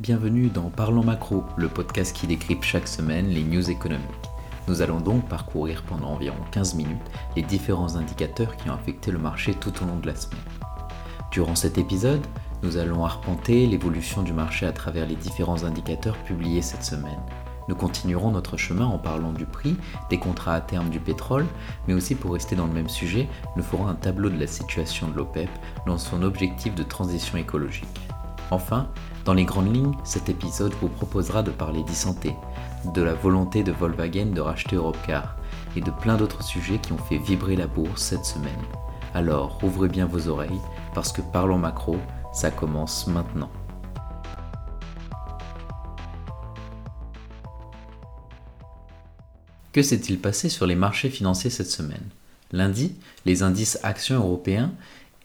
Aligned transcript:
Bienvenue 0.00 0.46
dans 0.46 0.70
Parlons 0.70 1.02
Macro, 1.02 1.42
le 1.56 1.66
podcast 1.66 2.14
qui 2.14 2.28
décrypte 2.28 2.62
chaque 2.62 2.86
semaine 2.86 3.26
les 3.30 3.42
news 3.42 3.68
économiques. 3.68 4.06
Nous 4.68 4.80
allons 4.80 5.00
donc 5.00 5.28
parcourir 5.28 5.82
pendant 5.88 6.10
environ 6.10 6.36
15 6.52 6.76
minutes 6.76 7.10
les 7.34 7.42
différents 7.42 7.96
indicateurs 7.96 8.56
qui 8.56 8.70
ont 8.70 8.74
affecté 8.74 9.10
le 9.10 9.18
marché 9.18 9.54
tout 9.54 9.72
au 9.82 9.86
long 9.86 9.96
de 9.96 10.06
la 10.06 10.14
semaine. 10.14 10.38
Durant 11.32 11.56
cet 11.56 11.78
épisode, 11.78 12.24
nous 12.62 12.76
allons 12.76 13.04
arpenter 13.04 13.66
l'évolution 13.66 14.22
du 14.22 14.32
marché 14.32 14.66
à 14.66 14.72
travers 14.72 15.04
les 15.04 15.16
différents 15.16 15.64
indicateurs 15.64 16.18
publiés 16.18 16.62
cette 16.62 16.84
semaine. 16.84 17.18
Nous 17.66 17.74
continuerons 17.74 18.30
notre 18.30 18.56
chemin 18.56 18.86
en 18.86 18.98
parlant 18.98 19.32
du 19.32 19.46
prix, 19.46 19.76
des 20.10 20.20
contrats 20.20 20.54
à 20.54 20.60
terme 20.60 20.90
du 20.90 21.00
pétrole, 21.00 21.46
mais 21.88 21.94
aussi 21.94 22.14
pour 22.14 22.34
rester 22.34 22.54
dans 22.54 22.68
le 22.68 22.72
même 22.72 22.88
sujet, 22.88 23.28
nous 23.56 23.64
ferons 23.64 23.88
un 23.88 23.96
tableau 23.96 24.30
de 24.30 24.38
la 24.38 24.46
situation 24.46 25.08
de 25.08 25.16
l'OPEP 25.16 25.50
dans 25.88 25.98
son 25.98 26.22
objectif 26.22 26.76
de 26.76 26.84
transition 26.84 27.36
écologique. 27.36 28.07
Enfin, 28.50 28.88
dans 29.24 29.34
les 29.34 29.44
grandes 29.44 29.74
lignes, 29.74 29.96
cet 30.04 30.30
épisode 30.30 30.72
vous 30.80 30.88
proposera 30.88 31.42
de 31.42 31.50
parler 31.50 31.82
d'e-santé, 31.82 32.34
de 32.94 33.02
la 33.02 33.12
volonté 33.12 33.62
de 33.62 33.72
Volkswagen 33.72 34.32
de 34.32 34.40
racheter 34.40 34.76
Europcar 34.76 35.36
et 35.76 35.82
de 35.82 35.90
plein 35.90 36.16
d'autres 36.16 36.42
sujets 36.42 36.78
qui 36.78 36.92
ont 36.92 36.98
fait 36.98 37.18
vibrer 37.18 37.56
la 37.56 37.66
bourse 37.66 38.02
cette 38.02 38.24
semaine. 38.24 38.50
Alors, 39.14 39.58
ouvrez 39.62 39.88
bien 39.88 40.06
vos 40.06 40.28
oreilles 40.28 40.60
parce 40.94 41.12
que 41.12 41.20
Parlons 41.20 41.58
Macro, 41.58 41.96
ça 42.32 42.50
commence 42.50 43.06
maintenant. 43.06 43.50
Que 49.72 49.82
s'est-il 49.82 50.18
passé 50.18 50.48
sur 50.48 50.66
les 50.66 50.74
marchés 50.74 51.10
financiers 51.10 51.50
cette 51.50 51.70
semaine? 51.70 52.08
Lundi, 52.52 52.96
les 53.26 53.42
indices 53.42 53.78
actions 53.82 54.16
européens 54.16 54.72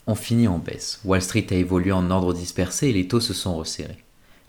ont 0.08 0.16
fini 0.16 0.48
en 0.48 0.58
baisse. 0.58 1.00
Wall 1.06 1.22
Street 1.22 1.48
a 1.52 1.56
évolué 1.56 1.92
en 1.92 2.12
ordre 2.12 2.34
dispersé 2.34 2.88
et 2.88 2.94
les 2.94 3.08
taux 3.08 3.20
se 3.20 3.34
sont 3.34 3.56
resserrés. 3.56 4.04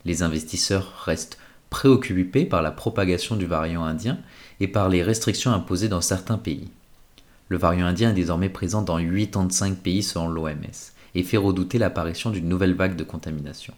Les 0.05 0.23
investisseurs 0.23 1.03
restent 1.05 1.39
préoccupés 1.71 2.45
par 2.45 2.63
la 2.63 2.71
propagation 2.71 3.37
du 3.37 3.46
variant 3.46 3.85
indien 3.85 4.19
et 4.61 4.69
par 4.69 4.88
les 4.88 5.02
restrictions 5.02 5.52
imposées 5.52 5.88
dans 5.88 6.01
certains 6.01 6.38
pays. 6.38 6.69
Le 7.49 7.57
variant 7.57 7.87
indien 7.87 8.11
est 8.11 8.15
désormais 8.15 8.49
présent 8.49 8.83
dans 8.83 8.99
85 8.99 9.79
pays 9.79 10.02
selon 10.02 10.29
l'OMS 10.29 10.93
et 11.15 11.23
fait 11.23 11.37
redouter 11.37 11.79
l'apparition 11.79 12.30
d'une 12.30 12.49
nouvelle 12.49 12.74
vague 12.74 12.96
de 12.96 13.05
contamination. 13.05 13.74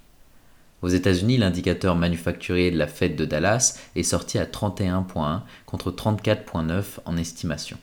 Aux 0.82 0.88
États-Unis, 0.88 1.38
l'indicateur 1.38 1.96
manufacturier 1.96 2.70
de 2.70 2.78
la 2.78 2.86
Fed 2.86 3.16
de 3.16 3.24
Dallas 3.24 3.78
est 3.96 4.02
sorti 4.02 4.38
à 4.38 4.44
31.1 4.44 5.40
contre 5.64 5.90
34.9 5.90 6.84
en 7.04 7.16
estimation. 7.16 7.78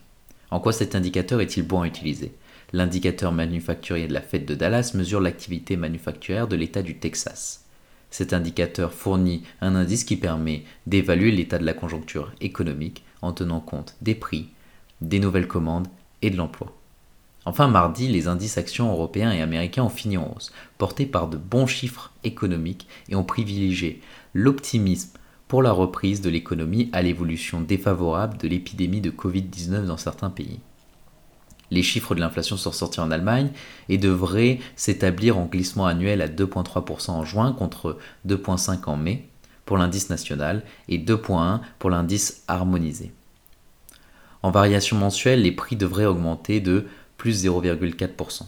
En 0.51 0.59
quoi 0.59 0.73
cet 0.73 0.95
indicateur 0.95 1.41
est-il 1.41 1.65
bon 1.65 1.81
à 1.81 1.87
utiliser? 1.87 2.31
L'indicateur 2.75 3.31
manufacturier 3.31 4.07
de 4.07 4.13
la 4.13 4.21
Fed 4.21 4.45
de 4.45 4.55
Dallas 4.55 4.93
mesure 4.95 5.21
l'activité 5.21 5.77
manufacturière 5.77 6.47
de 6.47 6.55
l'État 6.55 6.81
du 6.81 6.97
Texas. 6.97 7.65
Cet 8.09 8.33
indicateur 8.33 8.93
fournit 8.93 9.43
un 9.61 9.75
indice 9.75 10.03
qui 10.03 10.15
permet 10.15 10.63
d'évaluer 10.87 11.29
l'état 11.29 11.59
de 11.59 11.65
la 11.65 11.75
conjoncture 11.75 12.31
économique 12.41 13.03
en 13.21 13.31
tenant 13.31 13.59
compte 13.59 13.95
des 14.01 14.15
prix, 14.15 14.49
des 15.01 15.19
nouvelles 15.19 15.47
commandes 15.47 15.87
et 16.23 16.31
de 16.31 16.35
l'emploi. 16.35 16.75
Enfin, 17.45 17.67
mardi, 17.67 18.07
les 18.07 18.27
indices 18.27 18.57
actions 18.57 18.91
européens 18.91 19.31
et 19.31 19.41
américains 19.41 19.83
ont 19.83 19.89
fini 19.89 20.17
en 20.17 20.33
hausse, 20.35 20.51
portés 20.79 21.05
par 21.05 21.27
de 21.27 21.37
bons 21.37 21.67
chiffres 21.67 22.11
économiques 22.23 22.87
et 23.07 23.15
ont 23.15 23.23
privilégié 23.23 24.01
l'optimisme 24.33 25.19
pour 25.47 25.61
la 25.61 25.71
reprise 25.71 26.21
de 26.21 26.29
l'économie 26.31 26.89
à 26.91 27.03
l'évolution 27.03 27.61
défavorable 27.61 28.39
de 28.39 28.47
l'épidémie 28.47 29.01
de 29.01 29.11
Covid-19 29.11 29.85
dans 29.85 29.97
certains 29.97 30.31
pays. 30.31 30.59
Les 31.73 31.81
chiffres 31.81 32.13
de 32.13 32.19
l'inflation 32.19 32.55
sont 32.55 32.71
sortis 32.71 32.99
en 32.99 33.09
Allemagne 33.09 33.49
et 33.89 33.97
devraient 33.97 34.59
s'établir 34.75 35.39
en 35.39 35.45
glissement 35.45 35.87
annuel 35.87 36.21
à 36.21 36.27
2,3% 36.27 37.09
en 37.09 37.25
juin 37.25 37.51
contre 37.51 37.97
2,5% 38.27 38.85
en 38.85 38.95
mai 38.95 39.27
pour 39.65 39.77
l'indice 39.77 40.11
national 40.11 40.61
et 40.87 40.99
2,1% 40.99 41.61
pour 41.79 41.89
l'indice 41.89 42.43
harmonisé. 42.47 43.11
En 44.43 44.51
variation 44.51 44.97
mensuelle, 44.97 45.41
les 45.41 45.51
prix 45.51 45.75
devraient 45.75 46.05
augmenter 46.05 46.59
de 46.59 46.85
plus 47.17 47.43
0,4%. 47.43 48.43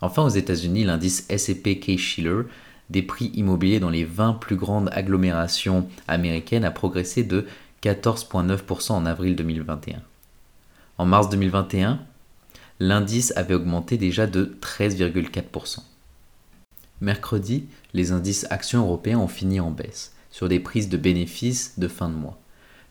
Enfin, 0.00 0.22
aux 0.22 0.28
États-Unis, 0.28 0.84
l'indice 0.84 1.26
S&P 1.28 1.80
Case-Shiller 1.80 2.42
des 2.88 3.02
prix 3.02 3.32
immobiliers 3.34 3.80
dans 3.80 3.90
les 3.90 4.04
20 4.04 4.34
plus 4.34 4.56
grandes 4.56 4.90
agglomérations 4.92 5.88
américaines 6.06 6.64
a 6.64 6.70
progressé 6.70 7.24
de 7.24 7.46
14,9% 7.82 8.92
en 8.92 9.06
avril 9.06 9.34
2021. 9.34 10.00
En 10.98 11.04
mars 11.04 11.30
2021, 11.30 11.98
l'indice 12.80 13.34
avait 13.36 13.54
augmenté 13.54 13.98
déjà 13.98 14.26
de 14.26 14.56
13,4%. 14.62 15.80
Mercredi, 17.02 17.66
les 17.92 18.10
indices 18.10 18.46
actions 18.48 18.80
européens 18.80 19.18
ont 19.18 19.28
fini 19.28 19.60
en 19.60 19.70
baisse, 19.70 20.14
sur 20.30 20.48
des 20.48 20.60
prises 20.60 20.88
de 20.88 20.96
bénéfices 20.96 21.78
de 21.78 21.88
fin 21.88 22.08
de 22.08 22.14
mois. 22.14 22.38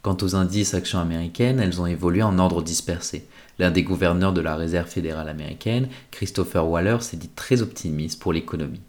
Quant 0.03 0.17
aux 0.21 0.35
indices 0.35 0.75
actions 0.75 0.99
américaines, 0.99 1.59
elles 1.59 1.81
ont 1.81 1.87
évolué 1.87 2.21
en 2.21 2.37
ordre 2.37 2.61
dispersé. 2.61 3.27
L'un 3.57 3.71
des 3.71 3.83
gouverneurs 3.83 4.31
de 4.31 4.41
la 4.41 4.55
Réserve 4.55 4.87
fédérale 4.87 5.27
américaine, 5.27 5.89
Christopher 6.11 6.67
Waller, 6.67 6.97
s'est 7.01 7.17
dit 7.17 7.29
très 7.29 7.61
optimiste 7.61 8.21
pour 8.21 8.31
l'économie, 8.31 8.81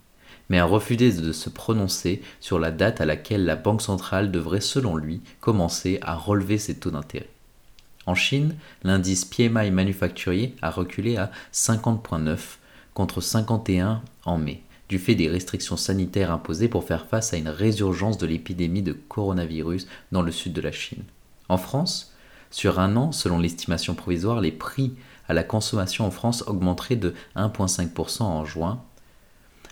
mais 0.50 0.58
a 0.58 0.66
refusé 0.66 1.10
de 1.12 1.32
se 1.32 1.48
prononcer 1.48 2.20
sur 2.40 2.58
la 2.58 2.70
date 2.70 3.00
à 3.00 3.06
laquelle 3.06 3.46
la 3.46 3.56
Banque 3.56 3.82
centrale 3.82 4.30
devrait, 4.30 4.60
selon 4.60 4.96
lui, 4.96 5.22
commencer 5.40 5.98
à 6.02 6.14
relever 6.14 6.58
ses 6.58 6.76
taux 6.76 6.90
d'intérêt. 6.90 7.30
En 8.06 8.14
Chine, 8.14 8.56
l'indice 8.82 9.24
PMI 9.24 9.70
manufacturier 9.70 10.56
a 10.62 10.70
reculé 10.70 11.16
à 11.16 11.30
50,9 11.52 12.38
contre 12.94 13.20
51 13.20 14.02
en 14.24 14.38
mai 14.38 14.62
du 14.90 14.98
fait 14.98 15.14
des 15.14 15.28
restrictions 15.28 15.76
sanitaires 15.76 16.32
imposées 16.32 16.66
pour 16.68 16.84
faire 16.84 17.06
face 17.06 17.32
à 17.32 17.36
une 17.36 17.48
résurgence 17.48 18.18
de 18.18 18.26
l'épidémie 18.26 18.82
de 18.82 18.92
coronavirus 18.92 19.86
dans 20.10 20.20
le 20.20 20.32
sud 20.32 20.52
de 20.52 20.60
la 20.60 20.72
Chine. 20.72 21.04
En 21.48 21.58
France, 21.58 22.12
sur 22.50 22.80
un 22.80 22.96
an, 22.96 23.12
selon 23.12 23.38
l'estimation 23.38 23.94
provisoire, 23.94 24.40
les 24.40 24.50
prix 24.50 24.94
à 25.28 25.32
la 25.32 25.44
consommation 25.44 26.04
en 26.06 26.10
France 26.10 26.42
augmenteraient 26.48 26.96
de 26.96 27.14
1,5% 27.36 28.22
en 28.22 28.44
juin, 28.44 28.82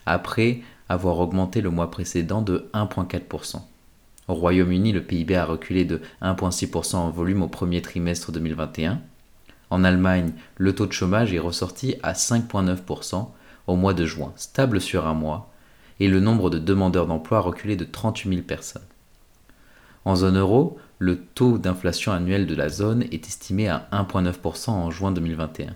après 0.07 0.63
avoir 0.89 1.19
augmenté 1.19 1.61
le 1.61 1.71
mois 1.71 1.91
précédent 1.91 2.41
de 2.41 2.71
1,4%. 2.73 3.61
Au 4.29 4.35
Royaume-Uni, 4.35 4.93
le 4.93 5.03
PIB 5.03 5.35
a 5.35 5.47
reculé 5.47 5.87
de 5.87 6.03
1,6% 6.23 6.97
en 6.97 7.11
volume 7.11 7.43
au 7.43 7.49
premier 7.49 7.81
trimestre 7.81 8.31
2021. 8.31 9.01
En 9.71 9.85
Allemagne, 9.85 10.33
le 10.57 10.75
taux 10.75 10.87
de 10.87 10.93
chômage 10.93 11.33
est 11.33 11.39
ressorti 11.39 11.97
à 12.03 12.13
5,9%, 12.13 13.29
au 13.67 13.77
mois 13.77 13.95
de 13.95 14.05
juin, 14.05 14.33
stable 14.37 14.81
sur 14.81 15.07
un 15.07 15.15
mois, 15.15 15.51
et 16.01 16.09
le 16.09 16.21
nombre 16.21 16.51
de 16.51 16.59
demandeurs 16.59 17.07
d'emploi 17.07 17.39
a 17.39 17.43
reculé 17.43 17.77
de 17.77 17.85
38 17.85 18.29
000 18.29 18.43
personnes. 18.43 18.83
En 20.05 20.15
zone 20.15 20.39
euro, 20.39 20.79
le 20.99 21.19
taux 21.19 21.59
d'inflation 21.59 22.13
annuel 22.13 22.47
de 22.47 22.55
la 22.55 22.69
zone 22.69 23.05
est 23.11 23.27
estimé 23.27 23.69
à 23.69 23.89
1,9% 23.93 24.71
en 24.71 24.91
juin 24.91 25.13
2021. 25.13 25.75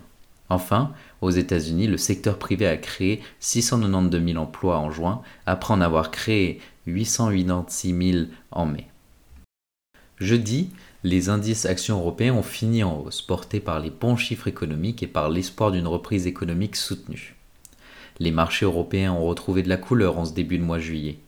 Enfin, 0.49 0.91
aux 1.21 1.29
États-Unis, 1.29 1.87
le 1.87 1.97
secteur 1.97 2.37
privé 2.37 2.67
a 2.67 2.77
créé 2.77 3.21
692 3.39 4.23
000 4.33 4.41
emplois 4.41 4.77
en 4.77 4.91
juin, 4.91 5.21
après 5.45 5.73
en 5.73 5.81
avoir 5.81 6.11
créé 6.11 6.61
886 6.85 8.11
000 8.11 8.25
en 8.51 8.65
mai. 8.65 8.87
Jeudi, 10.19 10.69
les 11.03 11.29
indices 11.29 11.65
actions 11.65 11.99
européens 11.99 12.33
ont 12.33 12.43
fini 12.43 12.83
en 12.83 12.99
hausse, 12.99 13.21
portés 13.21 13.59
par 13.59 13.79
les 13.79 13.89
bons 13.89 14.15
chiffres 14.15 14.47
économiques 14.47 15.03
et 15.03 15.07
par 15.07 15.29
l'espoir 15.29 15.71
d'une 15.71 15.87
reprise 15.87 16.27
économique 16.27 16.75
soutenue. 16.75 17.35
Les 18.19 18.31
marchés 18.31 18.65
européens 18.65 19.11
ont 19.13 19.25
retrouvé 19.25 19.63
de 19.63 19.69
la 19.69 19.77
couleur 19.77 20.17
en 20.17 20.25
ce 20.25 20.33
début 20.33 20.59
de 20.59 20.63
mois 20.63 20.77
de 20.77 20.83
juillet. 20.83 21.19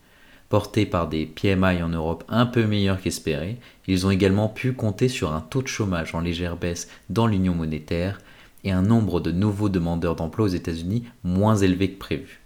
Portés 0.50 0.86
par 0.86 1.10
des 1.10 1.26
PMI 1.26 1.82
en 1.82 1.90
Europe 1.90 2.24
un 2.30 2.46
peu 2.46 2.66
meilleurs 2.66 3.02
qu'espérés, 3.02 3.58
ils 3.88 4.06
ont 4.06 4.12
également 4.12 4.48
pu 4.48 4.74
compter 4.74 5.10
sur 5.10 5.34
un 5.34 5.42
taux 5.42 5.64
de 5.64 5.68
chômage 5.68 6.14
en 6.14 6.22
légère 6.22 6.56
baisse 6.56 6.88
dans 7.10 7.28
l'union 7.28 7.56
monétaire 7.56 8.20
et 8.64 8.72
un 8.72 8.84
nombre 8.84 9.20
de 9.20 9.32
nouveaux 9.32 9.70
demandeurs 9.70 10.16
d'emploi 10.16 10.46
aux 10.46 10.50
États-Unis 10.50 11.04
moins 11.24 11.56
élevé 11.56 11.92
que 11.92 12.00
prévu. 12.00 12.45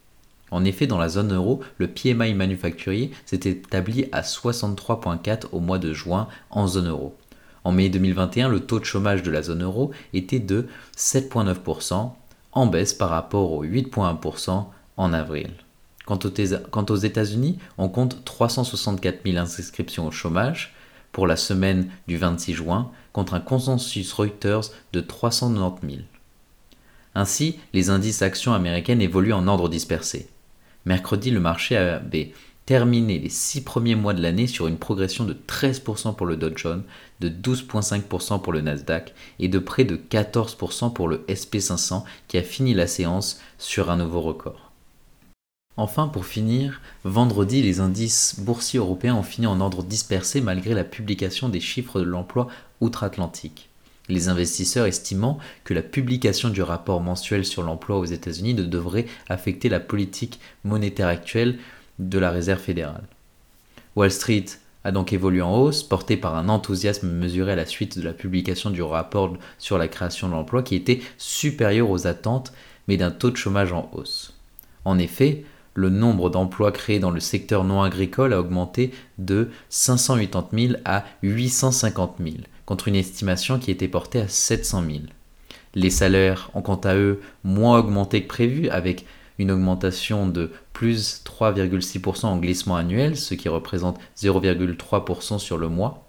En 0.51 0.65
effet, 0.65 0.87
dans 0.87 0.97
la 0.97 1.09
zone 1.09 1.33
euro, 1.33 1.61
le 1.77 1.87
PMI 1.87 2.33
manufacturier 2.33 3.11
s'est 3.25 3.41
établi 3.45 4.05
à 4.11 4.21
63,4 4.21 5.47
au 5.51 5.59
mois 5.59 5.77
de 5.77 5.93
juin 5.93 6.27
en 6.49 6.67
zone 6.67 6.89
euro. 6.89 7.15
En 7.63 7.71
mai 7.71 7.89
2021, 7.89 8.49
le 8.49 8.61
taux 8.61 8.79
de 8.79 8.85
chômage 8.85 9.21
de 9.21 9.31
la 9.31 9.41
zone 9.41 9.63
euro 9.63 9.91
était 10.13 10.39
de 10.39 10.67
7,9%, 10.97 12.11
en 12.51 12.65
baisse 12.65 12.93
par 12.93 13.09
rapport 13.09 13.51
aux 13.51 13.63
8,1% 13.63 14.65
en 14.97 15.13
avril. 15.13 15.51
Quant 16.05 16.85
aux 16.89 16.95
États-Unis, 16.95 17.59
on 17.77 17.87
compte 17.87 18.25
364 18.25 19.19
000 19.25 19.37
inscriptions 19.37 20.07
au 20.07 20.11
chômage 20.11 20.73
pour 21.11 21.27
la 21.27 21.35
semaine 21.35 21.89
du 22.07 22.17
26 22.17 22.53
juin 22.53 22.91
contre 23.13 23.35
un 23.35 23.39
consensus 23.39 24.11
Reuters 24.13 24.71
de 24.93 25.01
390 25.01 25.95
000. 25.95 26.03
Ainsi, 27.13 27.59
les 27.73 27.89
indices 27.89 28.23
actions 28.23 28.53
américaines 28.53 29.01
évoluent 29.01 29.33
en 29.33 29.47
ordre 29.47 29.69
dispersé. 29.69 30.29
Mercredi, 30.85 31.31
le 31.31 31.39
marché 31.39 31.77
avait 31.77 32.33
terminé 32.65 33.17
les 33.17 33.29
six 33.29 33.63
premiers 33.63 33.95
mois 33.95 34.13
de 34.13 34.21
l'année 34.21 34.45
sur 34.45 34.67
une 34.67 34.77
progression 34.77 35.25
de 35.25 35.33
13% 35.33 36.15
pour 36.15 36.27
le 36.27 36.37
Dow 36.37 36.51
Jones, 36.55 36.83
de 37.19 37.27
12,5% 37.27 38.41
pour 38.41 38.53
le 38.53 38.61
Nasdaq 38.61 39.15
et 39.39 39.47
de 39.47 39.57
près 39.57 39.85
de 39.85 39.97
14% 39.97 40.93
pour 40.93 41.07
le 41.07 41.25
SP500 41.27 42.03
qui 42.27 42.37
a 42.37 42.43
fini 42.43 42.75
la 42.75 42.85
séance 42.85 43.41
sur 43.57 43.89
un 43.89 43.97
nouveau 43.97 44.21
record. 44.21 44.71
Enfin, 45.77 46.07
pour 46.07 46.25
finir, 46.25 46.81
vendredi, 47.05 47.61
les 47.61 47.79
indices 47.79 48.35
boursiers 48.39 48.79
européens 48.79 49.15
ont 49.15 49.23
fini 49.23 49.47
en 49.47 49.61
ordre 49.61 49.81
dispersé 49.81 50.41
malgré 50.41 50.73
la 50.73 50.83
publication 50.83 51.49
des 51.49 51.61
chiffres 51.61 51.99
de 51.99 52.05
l'emploi 52.05 52.49
outre-Atlantique. 52.81 53.68
Les 54.09 54.27
investisseurs 54.27 54.87
estimant 54.87 55.37
que 55.63 55.73
la 55.73 55.83
publication 55.83 56.49
du 56.49 56.61
rapport 56.63 56.99
mensuel 56.99 57.45
sur 57.45 57.61
l'emploi 57.61 57.97
aux 57.99 58.05
États-Unis 58.05 58.55
ne 58.55 58.63
devrait 58.63 59.05
affecter 59.29 59.69
la 59.69 59.79
politique 59.79 60.39
monétaire 60.63 61.07
actuelle 61.07 61.59
de 61.99 62.17
la 62.17 62.31
Réserve 62.31 62.59
fédérale. 62.59 63.03
Wall 63.95 64.11
Street 64.11 64.45
a 64.83 64.91
donc 64.91 65.13
évolué 65.13 65.41
en 65.41 65.55
hausse, 65.55 65.83
porté 65.83 66.17
par 66.17 66.35
un 66.35 66.49
enthousiasme 66.49 67.09
mesuré 67.09 67.51
à 67.51 67.55
la 67.55 67.65
suite 67.65 67.99
de 67.99 68.03
la 68.03 68.13
publication 68.13 68.69
du 68.71 68.81
rapport 68.81 69.37
sur 69.57 69.77
la 69.77 69.87
création 69.87 70.27
de 70.27 70.33
l'emploi 70.33 70.63
qui 70.63 70.75
était 70.75 71.01
supérieur 71.17 71.89
aux 71.89 72.07
attentes, 72.07 72.53
mais 72.87 72.97
d'un 72.97 73.11
taux 73.11 73.29
de 73.29 73.37
chômage 73.37 73.73
en 73.73 73.91
hausse. 73.93 74.33
En 74.85 74.97
effet, 74.97 75.43
le 75.75 75.89
nombre 75.89 76.29
d'emplois 76.29 76.71
créés 76.71 76.99
dans 76.99 77.11
le 77.11 77.19
secteur 77.19 77.63
non 77.63 77.81
agricole 77.81 78.33
a 78.33 78.39
augmenté 78.39 78.91
de 79.17 79.49
580 79.69 80.67
000 80.67 80.73
à 80.85 81.05
850 81.21 82.15
000, 82.19 82.35
contre 82.69 82.87
une 82.87 82.95
estimation 82.95 83.57
qui 83.57 83.71
était 83.71 83.87
portée 83.87 84.21
à 84.21 84.27
700 84.27 84.83
000. 84.85 84.99
Les 85.73 85.89
salaires 85.89 86.51
ont 86.53 86.61
quant 86.61 86.75
à 86.75 86.93
eux 86.93 87.19
moins 87.43 87.79
augmenté 87.79 88.21
que 88.21 88.27
prévu, 88.27 88.69
avec 88.69 89.07
une 89.39 89.49
augmentation 89.49 90.27
de 90.27 90.51
plus 90.71 91.23
3,6% 91.25 92.27
en 92.27 92.37
glissement 92.37 92.75
annuel, 92.75 93.17
ce 93.17 93.33
qui 93.33 93.49
représente 93.49 93.97
0,3% 94.19 95.39
sur 95.39 95.57
le 95.57 95.67
mois. 95.67 96.07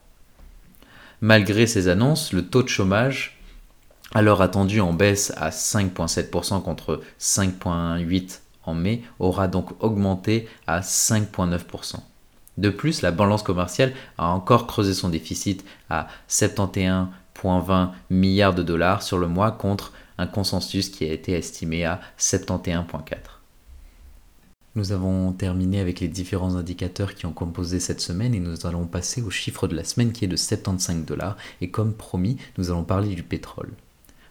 Malgré 1.23 1.67
ces 1.67 1.89
annonces, 1.89 2.35
le 2.35 2.47
taux 2.47 2.63
de 2.63 2.69
chômage, 2.69 3.41
alors 4.13 4.43
attendu 4.43 4.83
en 4.83 4.93
baisse 4.93 5.33
à 5.39 5.49
5,7% 5.49 6.61
contre 6.61 7.01
5,8% 7.19 8.37
en 8.65 8.75
mai, 8.75 9.01
aura 9.19 9.49
donc 9.49 9.83
augmenté 9.83 10.47
à 10.67 10.81
5,9%. 10.81 12.01
De 12.61 12.69
plus, 12.69 13.01
la 13.01 13.11
balance 13.11 13.43
commerciale 13.43 13.95
a 14.19 14.29
encore 14.29 14.67
creusé 14.67 14.93
son 14.93 15.09
déficit 15.09 15.65
à 15.89 16.09
71,20 16.29 17.89
milliards 18.11 18.55
de 18.55 18.63
dollars 18.63 19.03
sur 19.03 19.17
le 19.17 19.29
mois 19.29 19.51
contre 19.51 19.95
un 20.19 20.27
consensus 20.27 20.91
qui 20.91 21.05
a 21.05 21.13
été 21.13 21.33
estimé 21.33 21.87
à 21.87 22.03
71,4. 22.19 23.17
Nous 24.75 24.93
avons 24.93 25.33
terminé 25.33 25.81
avec 25.81 26.01
les 26.01 26.09
différents 26.09 26.55
indicateurs 26.55 27.15
qui 27.15 27.25
ont 27.25 27.33
composé 27.33 27.81
cette 27.81 28.03
semaine 28.03 28.35
et 28.35 28.41
nous 28.41 28.67
allons 28.67 28.87
passer 28.87 29.23
au 29.23 29.31
chiffre 29.31 29.67
de 29.67 29.75
la 29.75 29.83
semaine 29.83 30.13
qui 30.13 30.27
est 30.27 30.29
de 30.29 30.37
75 30.37 31.07
dollars 31.07 31.39
et 31.63 31.71
comme 31.71 31.95
promis, 31.95 32.37
nous 32.59 32.71
allons 32.71 32.85
parler 32.85 33.15
du 33.15 33.23
pétrole. 33.23 33.71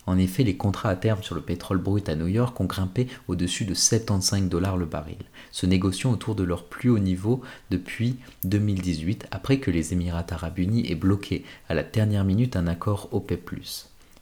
En 0.09 0.17
effet, 0.17 0.43
les 0.43 0.57
contrats 0.57 0.89
à 0.89 0.95
terme 0.95 1.21
sur 1.21 1.35
le 1.35 1.41
pétrole 1.41 1.77
brut 1.77 2.09
à 2.09 2.15
New 2.15 2.25
York 2.25 2.59
ont 2.59 2.65
grimpé 2.65 3.07
au-dessus 3.27 3.63
de 3.65 3.75
75 3.75 4.49
dollars 4.49 4.75
le 4.75 4.87
baril, 4.87 5.19
se 5.51 5.67
négociant 5.67 6.11
autour 6.11 6.33
de 6.33 6.41
leur 6.41 6.63
plus 6.65 6.89
haut 6.89 6.97
niveau 6.97 7.43
depuis 7.69 8.15
2018 8.43 9.27
après 9.29 9.59
que 9.59 9.69
les 9.69 9.93
Émirats 9.93 10.25
arabes 10.31 10.57
unis 10.57 10.91
aient 10.91 10.95
bloqué 10.95 11.45
à 11.69 11.75
la 11.75 11.83
dernière 11.83 12.25
minute 12.25 12.55
un 12.55 12.65
accord 12.65 13.09
OPEP+. 13.11 13.51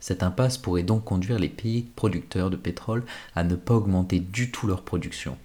Cette 0.02 0.24
impasse 0.24 0.58
pourrait 0.58 0.84
donc 0.84 1.06
conduire 1.06 1.40
les 1.40 1.48
pays 1.48 1.84
producteurs 1.96 2.50
de 2.50 2.58
pétrole 2.58 3.06
à 3.34 3.46
ne 3.46 3.56
pas 3.56 3.76
augmenter 3.76 4.20
du 4.20 4.52
tout 4.52 4.68
leur 4.68 4.82
production. 4.82 5.38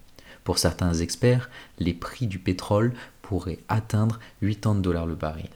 Pour 0.43 0.59
certains 0.59 0.95
experts, 0.95 1.51
les 1.79 1.95
prix 1.95 2.27
du 2.27 2.41
pétrole 2.41 2.95
pourraient 3.23 3.61
atteindre 3.69 4.19
80 4.41 4.81
dollars 4.81 5.07
le 5.07 5.15
baril. 5.15 5.51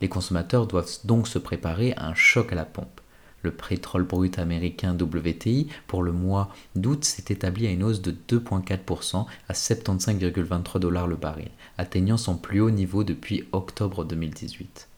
Les 0.00 0.08
consommateurs 0.08 0.66
doivent 0.66 0.90
donc 1.04 1.28
se 1.28 1.38
préparer 1.38 1.92
à 1.92 2.08
un 2.08 2.14
choc 2.16 2.50
à 2.50 2.56
la 2.56 2.64
pompe. 2.64 2.97
Le 3.42 3.50
pétrole 3.50 4.02
brut 4.02 4.38
américain 4.38 4.96
WTI 4.98 5.68
pour 5.86 6.02
le 6.02 6.12
mois 6.12 6.50
d'août 6.74 7.04
s'est 7.04 7.32
établi 7.32 7.66
à 7.66 7.70
une 7.70 7.84
hausse 7.84 8.02
de 8.02 8.14
2,4% 8.28 9.26
à 9.48 9.52
75,23 9.52 10.78
dollars 10.78 11.06
le 11.06 11.16
baril, 11.16 11.50
atteignant 11.76 12.16
son 12.16 12.36
plus 12.36 12.60
haut 12.60 12.70
niveau 12.70 13.04
depuis 13.04 13.44
octobre 13.52 14.04
2018 14.04 14.88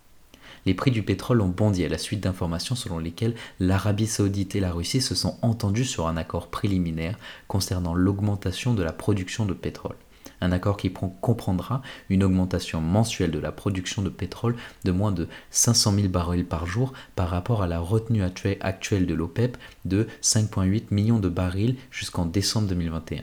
les 0.67 0.75
prix 0.75 0.91
du 0.91 1.03
pétrole 1.03 1.41
ont 1.41 1.49
bondi 1.49 1.85
à 1.85 1.89
la 1.89 1.99
suite 1.99 2.21
d'informations 2.21 2.75
selon 2.75 2.99
lesquelles 2.99 3.35
l'Arabie 3.59 4.07
saoudite 4.07 4.55
et 4.57 4.61
la 4.61 4.73
Russie 4.73 5.01
se 5.01 5.15
sont 5.15 5.39
entendus 5.43 5.85
sur 5.85 6.07
un 6.07 6.17
accord 6.17 6.49
préliminaire 6.49 7.19
concernant 7.49 7.95
l'augmentation 7.95 8.75
de 8.75 8.83
la 8.83 8.93
production 8.93 9.47
de 9.47 9.55
pétrole. 9.55 9.97
Un 10.41 10.53
accord 10.53 10.77
qui 10.77 10.93
comprendra 10.93 11.83
une 12.09 12.25
augmentation 12.25 12.81
mensuelle 12.81 13.31
de 13.31 13.39
la 13.39 13.53
production 13.53 14.03
de 14.03 14.09
pétrole 14.09 14.57
de 14.85 14.93
moins 14.93 15.13
de 15.13 15.29
500 15.51 15.95
000 15.95 16.09
barils 16.09 16.47
par 16.47 16.67
jour 16.67 16.93
par 17.15 17.29
rapport 17.29 17.63
à 17.63 17.67
la 17.67 17.79
retenue 17.79 18.23
actuelle 18.23 19.07
de 19.07 19.15
l'OPEP 19.15 19.57
de 19.85 20.07
5,8 20.23 20.85
millions 20.91 21.19
de 21.19 21.29
barils 21.29 21.77
jusqu'en 21.91 22.25
décembre 22.25 22.69
2021. 22.69 23.23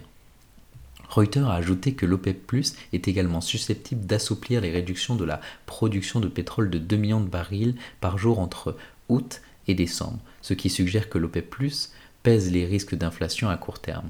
Reuters 1.10 1.50
a 1.50 1.56
ajouté 1.56 1.94
que 1.94 2.06
l'OPEP 2.06 2.54
est 2.94 3.08
également 3.08 3.42
susceptible 3.42 4.06
d'assouplir 4.06 4.62
les 4.62 4.72
réductions 4.72 5.16
de 5.16 5.26
la 5.26 5.40
production 5.66 6.20
de 6.20 6.28
pétrole 6.28 6.70
de 6.70 6.78
2 6.78 6.98
millions 6.98 7.22
de 7.22 7.30
barils 7.30 7.76
par 8.02 8.18
jour 8.18 8.40
entre 8.40 8.76
août 9.10 9.42
et 9.68 9.74
décembre, 9.74 10.20
ce 10.42 10.54
qui 10.54 10.70
suggère 10.70 11.10
que 11.10 11.18
l'OPEP 11.18 11.56
pèse 12.24 12.52
les 12.52 12.66
risques 12.66 12.96
d'inflation 12.96 13.50
à 13.50 13.58
court 13.58 13.80
terme. 13.80 14.10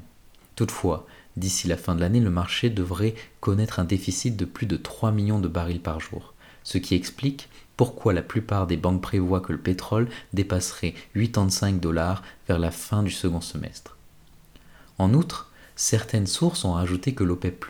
Toutefois, 0.55 1.05
d'ici 1.37 1.67
la 1.67 1.77
fin 1.77 1.95
de 1.95 2.01
l'année, 2.01 2.19
le 2.19 2.29
marché 2.29 2.69
devrait 2.69 3.15
connaître 3.39 3.79
un 3.79 3.85
déficit 3.85 4.35
de 4.35 4.45
plus 4.45 4.65
de 4.65 4.75
3 4.75 5.11
millions 5.11 5.39
de 5.39 5.47
barils 5.47 5.79
par 5.79 5.99
jour, 5.99 6.33
ce 6.63 6.77
qui 6.77 6.95
explique 6.95 7.49
pourquoi 7.77 8.11
la 8.11 8.23
plupart 8.23 8.65
des 8.65 8.75
banques 8.75 9.03
prévoient 9.03 9.39
que 9.39 9.53
le 9.53 9.59
pétrole 9.59 10.09
dépasserait 10.33 10.95
85 11.13 11.79
dollars 11.79 12.23
vers 12.47 12.57
la 12.57 12.71
fin 12.71 13.03
du 13.03 13.11
second 13.11 13.39
semestre. 13.39 13.97
En 14.97 15.13
outre, 15.13 15.51
certaines 15.75 16.25
sources 16.25 16.65
ont 16.65 16.75
ajouté 16.75 17.13
que 17.13 17.23
l'OPEP 17.23 17.65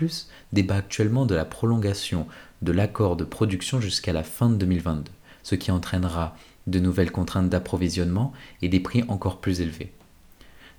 débat 0.54 0.76
actuellement 0.76 1.26
de 1.26 1.36
la 1.36 1.44
prolongation 1.44 2.26
de 2.62 2.72
l'accord 2.72 3.18
de 3.18 3.26
production 3.26 3.82
jusqu'à 3.82 4.14
la 4.14 4.24
fin 4.24 4.50
de 4.50 4.56
2022, 4.56 5.12
ce 5.44 5.56
qui 5.56 5.72
entraînera 5.72 6.38
de 6.68 6.80
nouvelles 6.80 7.12
contraintes 7.12 7.50
d'approvisionnement 7.50 8.32
et 8.62 8.70
des 8.70 8.80
prix 8.80 9.04
encore 9.10 9.42
plus 9.42 9.60
élevés. 9.60 9.92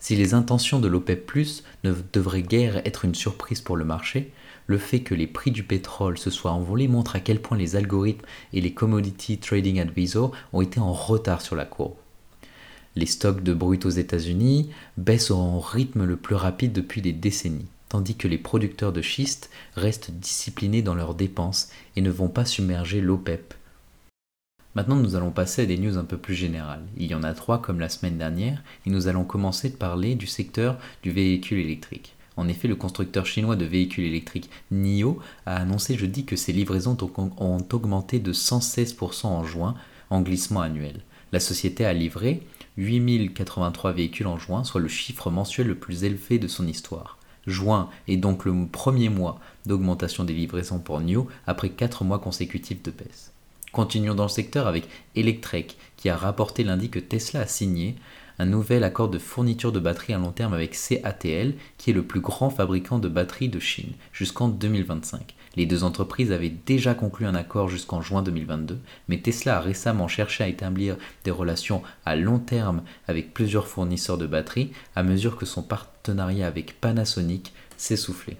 Si 0.00 0.14
les 0.14 0.34
intentions 0.34 0.78
de 0.78 0.88
l'OPEP 0.88 1.32
ne 1.84 1.92
devraient 2.12 2.42
guère 2.42 2.86
être 2.86 3.04
une 3.04 3.14
surprise 3.14 3.60
pour 3.60 3.76
le 3.76 3.84
marché, 3.84 4.32
le 4.66 4.78
fait 4.78 5.00
que 5.00 5.14
les 5.14 5.26
prix 5.26 5.50
du 5.50 5.64
pétrole 5.64 6.18
se 6.18 6.30
soient 6.30 6.52
envolés 6.52 6.88
montre 6.88 7.16
à 7.16 7.20
quel 7.20 7.40
point 7.40 7.56
les 7.56 7.74
algorithmes 7.74 8.24
et 8.52 8.60
les 8.60 8.72
commodity 8.72 9.38
trading 9.38 9.80
advisors 9.80 10.32
ont 10.52 10.60
été 10.60 10.78
en 10.78 10.92
retard 10.92 11.40
sur 11.40 11.56
la 11.56 11.64
courbe. 11.64 11.96
Les 12.94 13.06
stocks 13.06 13.42
de 13.42 13.54
brut 13.54 13.86
aux 13.86 13.90
États-Unis 13.90 14.70
baissent 14.96 15.30
au 15.30 15.58
rythme 15.58 16.04
le 16.04 16.16
plus 16.16 16.34
rapide 16.34 16.72
depuis 16.72 17.00
des 17.00 17.12
décennies, 17.12 17.68
tandis 17.88 18.16
que 18.16 18.28
les 18.28 18.38
producteurs 18.38 18.92
de 18.92 19.02
schiste 19.02 19.50
restent 19.74 20.10
disciplinés 20.10 20.82
dans 20.82 20.94
leurs 20.94 21.14
dépenses 21.14 21.70
et 21.96 22.00
ne 22.00 22.10
vont 22.10 22.28
pas 22.28 22.44
submerger 22.44 23.00
l'OPEP. 23.00 23.54
Maintenant, 24.74 24.96
nous 24.96 25.16
allons 25.16 25.30
passer 25.30 25.62
à 25.62 25.66
des 25.66 25.78
news 25.78 25.96
un 25.96 26.04
peu 26.04 26.18
plus 26.18 26.34
générales. 26.34 26.84
Il 26.96 27.06
y 27.06 27.14
en 27.14 27.22
a 27.22 27.32
trois 27.32 27.60
comme 27.60 27.80
la 27.80 27.88
semaine 27.88 28.18
dernière, 28.18 28.62
et 28.86 28.90
nous 28.90 29.08
allons 29.08 29.24
commencer 29.24 29.70
de 29.70 29.76
parler 29.76 30.14
du 30.14 30.26
secteur 30.26 30.78
du 31.02 31.10
véhicule 31.10 31.58
électrique. 31.58 32.14
En 32.36 32.46
effet, 32.46 32.68
le 32.68 32.76
constructeur 32.76 33.26
chinois 33.26 33.56
de 33.56 33.64
véhicules 33.64 34.04
électriques 34.04 34.50
NIO 34.70 35.18
a 35.46 35.56
annoncé 35.56 35.96
jeudi 35.96 36.24
que 36.24 36.36
ses 36.36 36.52
livraisons 36.52 36.96
ont 37.16 37.66
augmenté 37.72 38.20
de 38.20 38.32
116% 38.32 39.26
en 39.26 39.42
juin 39.42 39.74
en 40.10 40.20
glissement 40.20 40.60
annuel. 40.60 41.00
La 41.32 41.40
société 41.40 41.84
a 41.84 41.92
livré 41.92 42.46
8083 42.76 43.92
véhicules 43.92 44.28
en 44.28 44.38
juin, 44.38 44.62
soit 44.62 44.80
le 44.80 44.86
chiffre 44.86 45.30
mensuel 45.30 45.66
le 45.66 45.74
plus 45.74 46.04
élevé 46.04 46.38
de 46.38 46.46
son 46.46 46.68
histoire. 46.68 47.18
Juin 47.48 47.90
est 48.06 48.16
donc 48.16 48.44
le 48.44 48.54
premier 48.66 49.08
mois 49.08 49.40
d'augmentation 49.66 50.22
des 50.22 50.34
livraisons 50.34 50.78
pour 50.78 51.00
NIO 51.00 51.26
après 51.46 51.70
4 51.70 52.04
mois 52.04 52.20
consécutifs 52.20 52.82
de 52.82 52.92
baisse. 52.92 53.32
Continuons 53.72 54.14
dans 54.14 54.24
le 54.24 54.28
secteur 54.28 54.66
avec 54.66 54.88
Electrek 55.14 55.76
qui 55.96 56.08
a 56.08 56.16
rapporté 56.16 56.64
lundi 56.64 56.90
que 56.90 56.98
Tesla 56.98 57.40
a 57.40 57.46
signé 57.46 57.96
un 58.38 58.46
nouvel 58.46 58.84
accord 58.84 59.08
de 59.08 59.18
fourniture 59.18 59.72
de 59.72 59.80
batteries 59.80 60.14
à 60.14 60.18
long 60.18 60.30
terme 60.30 60.54
avec 60.54 60.76
CATL, 60.76 61.54
qui 61.76 61.90
est 61.90 61.94
le 61.94 62.04
plus 62.04 62.20
grand 62.20 62.50
fabricant 62.50 62.98
de 62.98 63.08
batteries 63.08 63.48
de 63.48 63.58
Chine, 63.58 63.92
jusqu'en 64.12 64.48
2025. 64.48 65.34
Les 65.56 65.66
deux 65.66 65.82
entreprises 65.82 66.30
avaient 66.30 66.54
déjà 66.66 66.94
conclu 66.94 67.26
un 67.26 67.34
accord 67.34 67.68
jusqu'en 67.68 68.00
juin 68.00 68.22
2022, 68.22 68.78
mais 69.08 69.18
Tesla 69.18 69.56
a 69.56 69.60
récemment 69.60 70.06
cherché 70.06 70.44
à 70.44 70.48
établir 70.48 70.96
des 71.24 71.32
relations 71.32 71.82
à 72.04 72.14
long 72.14 72.38
terme 72.38 72.82
avec 73.08 73.34
plusieurs 73.34 73.66
fournisseurs 73.66 74.18
de 74.18 74.26
batteries 74.26 74.70
à 74.94 75.02
mesure 75.02 75.36
que 75.36 75.46
son 75.46 75.62
partenariat 75.62 76.46
avec 76.46 76.80
Panasonic 76.80 77.52
s'essoufflait. 77.76 78.36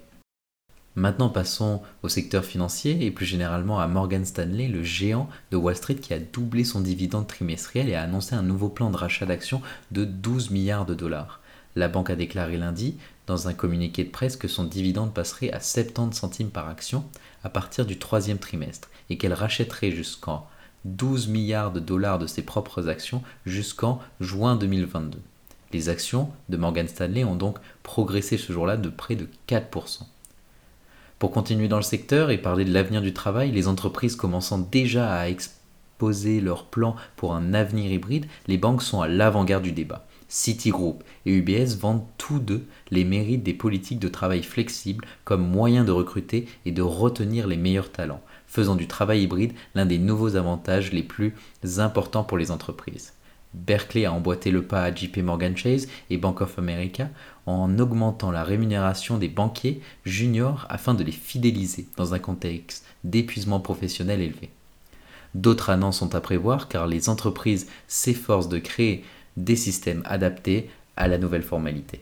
Maintenant 0.98 1.28
passons 1.28 1.80
au 2.02 2.08
secteur 2.08 2.44
financier 2.44 3.06
et 3.06 3.12
plus 3.12 3.24
généralement 3.24 3.78
à 3.78 3.86
Morgan 3.86 4.24
Stanley, 4.24 4.66
le 4.66 4.82
géant 4.82 5.28
de 5.52 5.56
Wall 5.56 5.76
Street 5.76 5.94
qui 5.94 6.12
a 6.12 6.18
doublé 6.18 6.64
son 6.64 6.80
dividende 6.80 7.28
trimestriel 7.28 7.88
et 7.88 7.94
a 7.94 8.02
annoncé 8.02 8.34
un 8.34 8.42
nouveau 8.42 8.68
plan 8.68 8.90
de 8.90 8.96
rachat 8.96 9.24
d'actions 9.24 9.62
de 9.92 10.04
12 10.04 10.50
milliards 10.50 10.86
de 10.86 10.96
dollars. 10.96 11.40
La 11.76 11.86
banque 11.86 12.10
a 12.10 12.16
déclaré 12.16 12.56
lundi 12.56 12.96
dans 13.28 13.46
un 13.46 13.54
communiqué 13.54 14.02
de 14.02 14.10
presse 14.10 14.36
que 14.36 14.48
son 14.48 14.64
dividende 14.64 15.14
passerait 15.14 15.52
à 15.52 15.60
70 15.60 16.18
centimes 16.18 16.50
par 16.50 16.68
action 16.68 17.04
à 17.44 17.48
partir 17.48 17.86
du 17.86 17.96
troisième 17.96 18.38
trimestre 18.38 18.90
et 19.08 19.18
qu'elle 19.18 19.34
rachèterait 19.34 19.92
jusqu'en 19.92 20.48
12 20.84 21.28
milliards 21.28 21.70
de 21.70 21.78
dollars 21.78 22.18
de 22.18 22.26
ses 22.26 22.42
propres 22.42 22.88
actions 22.88 23.22
jusqu'en 23.46 24.00
juin 24.18 24.56
2022. 24.56 25.20
Les 25.72 25.90
actions 25.90 26.28
de 26.48 26.56
Morgan 26.56 26.88
Stanley 26.88 27.22
ont 27.22 27.36
donc 27.36 27.58
progressé 27.84 28.36
ce 28.36 28.52
jour-là 28.52 28.76
de 28.76 28.88
près 28.88 29.14
de 29.14 29.28
4%. 29.46 30.00
Pour 31.18 31.32
continuer 31.32 31.66
dans 31.66 31.78
le 31.78 31.82
secteur 31.82 32.30
et 32.30 32.38
parler 32.38 32.64
de 32.64 32.72
l'avenir 32.72 33.02
du 33.02 33.12
travail, 33.12 33.50
les 33.50 33.66
entreprises 33.66 34.14
commençant 34.14 34.58
déjà 34.58 35.12
à 35.12 35.28
exposer 35.28 36.40
leurs 36.40 36.66
plans 36.66 36.94
pour 37.16 37.34
un 37.34 37.54
avenir 37.54 37.90
hybride, 37.90 38.26
les 38.46 38.56
banques 38.56 38.84
sont 38.84 39.00
à 39.00 39.08
l'avant-garde 39.08 39.64
du 39.64 39.72
débat. 39.72 40.06
Citigroup 40.28 41.02
et 41.26 41.32
UBS 41.32 41.76
vendent 41.80 42.04
tous 42.18 42.38
deux 42.38 42.64
les 42.92 43.04
mérites 43.04 43.42
des 43.42 43.54
politiques 43.54 43.98
de 43.98 44.06
travail 44.06 44.44
flexibles 44.44 45.06
comme 45.25 45.44
moyen 45.44 45.82
de 45.82 45.90
recruter 45.90 46.46
et 46.66 46.70
de 46.70 46.82
retenir 46.82 47.48
les 47.48 47.56
meilleurs 47.56 47.90
talents, 47.90 48.22
faisant 48.46 48.76
du 48.76 48.87
travail 48.87 49.22
hybride 49.22 49.54
l'un 49.75 49.87
des 49.87 49.98
nouveaux 49.98 50.37
avantages 50.37 50.92
les 50.92 51.02
plus 51.02 51.34
importants 51.78 52.25
pour 52.25 52.38
les 52.38 52.52
entreprises. 52.52 53.14
Berkeley 53.58 54.04
a 54.04 54.12
emboîté 54.12 54.50
le 54.50 54.62
pas 54.62 54.84
à 54.84 54.94
JP 54.94 55.18
Morgan 55.18 55.56
Chase 55.56 55.88
et 56.10 56.16
Bank 56.16 56.40
of 56.40 56.58
America 56.58 57.08
en 57.46 57.78
augmentant 57.78 58.30
la 58.30 58.44
rémunération 58.44 59.18
des 59.18 59.28
banquiers 59.28 59.80
juniors 60.04 60.66
afin 60.68 60.94
de 60.94 61.02
les 61.04 61.12
fidéliser 61.12 61.86
dans 61.96 62.14
un 62.14 62.18
contexte 62.18 62.84
d'épuisement 63.04 63.60
professionnel 63.60 64.20
élevé. 64.20 64.50
D'autres 65.34 65.70
annonces 65.70 65.98
sont 65.98 66.14
à 66.14 66.20
prévoir 66.20 66.68
car 66.68 66.86
les 66.86 67.08
entreprises 67.08 67.68
s'efforcent 67.86 68.48
de 68.48 68.58
créer 68.58 69.04
des 69.36 69.56
systèmes 69.56 70.02
adaptés 70.06 70.70
à 70.96 71.08
la 71.08 71.18
nouvelle 71.18 71.42
formalité. 71.42 72.00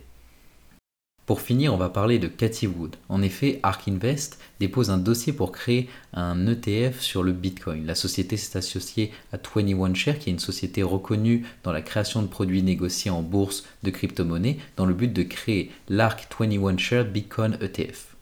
Pour 1.27 1.41
finir, 1.41 1.73
on 1.73 1.77
va 1.77 1.89
parler 1.89 2.19
de 2.19 2.29
Cathy 2.29 2.67
Wood. 2.67 2.95
En 3.09 3.21
effet, 3.21 3.59
Ark 3.61 3.85
Invest 3.89 4.39
dépose 4.61 4.89
un 4.89 4.97
dossier 4.97 5.33
pour 5.33 5.51
créer 5.51 5.89
un 6.13 6.47
ETF 6.47 7.01
sur 7.01 7.21
le 7.21 7.33
Bitcoin. 7.33 7.85
La 7.85 7.95
société 7.95 8.37
s'est 8.37 8.57
associée 8.57 9.11
à 9.33 9.37
21 9.37 9.93
Share, 9.93 10.19
qui 10.19 10.29
est 10.29 10.31
une 10.31 10.39
société 10.39 10.83
reconnue 10.83 11.45
dans 11.63 11.73
la 11.73 11.81
création 11.81 12.21
de 12.21 12.27
produits 12.27 12.63
négociés 12.63 13.11
en 13.11 13.23
bourse 13.23 13.65
de 13.83 13.91
crypto-monnaies, 13.91 14.57
dans 14.77 14.85
le 14.85 14.93
but 14.93 15.11
de 15.11 15.23
créer 15.23 15.69
l'Ark 15.89 16.29
21 16.39 16.77
Share 16.77 17.03
Bitcoin 17.03 17.57
ETF. 17.59 18.15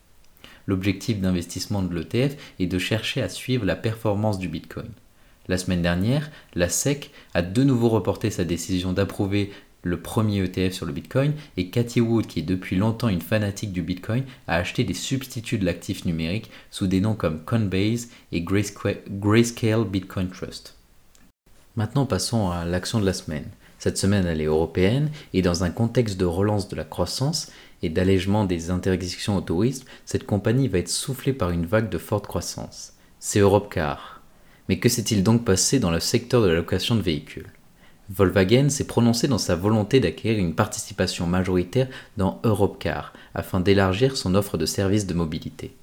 L'objectif 0.66 1.22
d'investissement 1.22 1.84
de 1.84 1.94
l'ETF 1.94 2.36
est 2.60 2.66
de 2.66 2.80
chercher 2.80 3.22
à 3.22 3.30
suivre 3.30 3.66
la 3.66 3.76
performance 3.76 4.40
du 4.40 4.48
Bitcoin. 4.48 4.90
La 5.48 5.60
semaine 5.60 5.84
dernière, 5.84 6.32
la 6.56 6.70
SEC 6.70 7.12
a 7.36 7.44
de 7.44 7.64
nouveau 7.64 7.90
reporté 7.90 8.32
sa 8.32 8.44
décision 8.44 8.94
d'approuver 8.94 9.52
le 9.86 10.02
premier 10.02 10.44
ETF 10.44 10.74
sur 10.74 10.86
le 10.88 10.92
Bitcoin, 10.92 11.34
et 11.58 11.70
Cathy 11.70 12.02
Wood, 12.02 12.26
qui 12.26 12.40
est 12.40 12.42
depuis 12.42 12.76
longtemps 12.76 13.08
une 13.08 13.22
fanatique 13.22 13.72
du 13.72 13.84
Bitcoin, 13.84 14.24
a 14.48 14.56
acheté 14.56 14.84
des 14.84 14.96
substituts 14.96 15.60
de 15.60 15.66
l'actif 15.66 16.06
numérique 16.06 16.50
sous 16.72 16.88
des 16.88 17.00
noms 17.00 17.14
comme 17.14 17.40
Coinbase 17.40 18.10
et 18.32 18.42
Grayscale 18.42 19.86
Bitcoin 19.86 20.30
Trust. 20.30 20.76
Maintenant 21.76 22.08
passons 22.08 22.50
à 22.50 22.66
l'action 22.66 23.00
de 23.00 23.06
la 23.06 23.14
semaine. 23.14 23.48
Cette 23.78 24.00
semaine 24.00 24.26
elle 24.26 24.42
est 24.42 24.46
européenne 24.46 25.12
et 25.34 25.44
dans 25.44 25.64
un 25.64 25.70
contexte 25.70 26.18
de 26.18 26.26
relance 26.26 26.68
de 26.68 26.76
la 26.76 26.84
croissance 26.84 27.52
et 27.84 27.90
d'allègement 27.90 28.46
des 28.46 28.72
interdictions 28.72 29.36
au 29.38 29.42
tourisme, 29.42 29.86
cette 30.06 30.26
compagnie 30.26 30.68
va 30.68 30.80
être 30.80 30.90
soufflée 30.90 31.34
par 31.34 31.52
une 31.52 31.68
vague 31.68 31.90
de 31.90 32.00
forte 32.00 32.26
croissance. 32.26 32.94
C'est 33.20 33.40
Europcar. 33.40 34.24
Mais 34.68 34.80
que 34.80 34.90
s'est-il 34.90 35.22
donc 35.22 35.46
passé 35.46 35.80
dans 35.80 35.92
le 35.92 36.00
secteur 36.00 36.42
de 36.42 36.48
la 36.48 36.56
location 36.56 36.96
de 36.96 37.02
véhicules? 37.02 37.52
Volkswagen 38.10 38.70
s'est 38.70 38.86
prononcé 38.86 39.28
dans 39.28 39.40
sa 39.40 39.56
volonté 39.56 40.00
d'acquérir 40.00 40.40
une 40.40 40.54
participation 40.54 41.26
majoritaire 41.26 41.88
dans 42.18 42.40
Europcar 42.44 43.14
afin 43.34 43.60
d'élargir 43.60 44.16
son 44.16 44.36
offre 44.36 44.58
de 44.58 44.66
services 44.66 45.08
de 45.08 45.14
mobilité. 45.14 45.74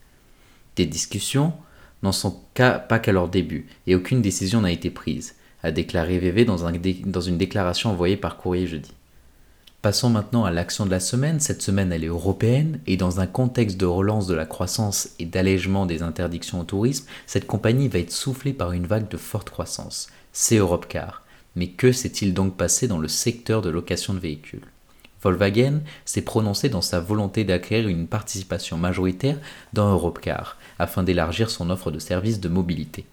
Des 0.76 0.86
discussions 0.86 1.52
n'en 2.02 2.12
sont 2.12 2.40
pas 2.54 2.98
qu'à 2.98 3.12
leur 3.12 3.28
début 3.28 3.66
et 3.86 3.94
aucune 3.94 4.22
décision 4.22 4.60
n'a 4.60 4.70
été 4.70 4.90
prise, 4.90 5.34
a 5.62 5.70
déclaré 5.70 6.18
VV 6.18 6.44
dans, 6.44 6.58
une 7.20 7.38
déclaration 7.38 7.90
envoyée 7.90 8.16
par 8.16 8.36
courrier 8.36 8.66
jeudi. 8.66 8.92
Passons 9.80 10.10
maintenant 10.10 10.44
à 10.44 10.52
l'action 10.52 10.86
de 10.86 10.92
la 10.92 11.00
semaine. 11.00 11.40
Cette 11.40 11.60
semaine, 11.60 11.92
elle 11.92 12.04
est 12.04 12.08
européenne 12.08 12.78
et 12.86 12.96
dans 12.96 13.18
un 13.18 13.26
contexte 13.26 13.78
de 13.78 13.86
relance 13.86 14.28
de 14.28 14.34
la 14.34 14.46
croissance 14.46 15.10
et 15.18 15.24
d'allègement 15.24 15.86
des 15.86 16.02
interdictions 16.02 16.60
au 16.60 16.64
tourisme, 16.64 17.06
cette 17.26 17.48
compagnie 17.48 17.88
va 17.88 17.98
être 17.98 18.12
soufflée 18.12 18.52
par 18.52 18.70
une 18.72 18.86
vague 18.86 19.08
de 19.08 19.16
forte 19.16 19.50
croissance. 19.50 20.08
C'est 20.32 20.56
Europcar. 20.56 21.24
Mais 21.56 21.68
que 21.68 21.92
s'est-il 21.92 22.34
donc 22.34 22.56
passé 22.56 22.88
dans 22.88 22.98
le 22.98 23.08
secteur 23.08 23.62
de 23.62 23.70
location 23.70 24.14
de 24.14 24.18
véhicules? 24.18 24.66
Volkswagen 25.22 25.80
s'est 26.04 26.22
prononcé 26.22 26.68
dans 26.68 26.80
sa 26.80 26.98
volonté 26.98 27.44
d'acquérir 27.44 27.88
une 27.88 28.08
participation 28.08 28.76
majoritaire 28.76 29.38
dans 29.72 29.92
Europcar 29.92 30.58
afin 30.78 31.02
d'élargir 31.02 31.50
son 31.50 31.70
offre 31.70 31.90
de 31.90 32.00
services 32.00 32.40
de 32.40 32.48
mobilité. 32.48 33.04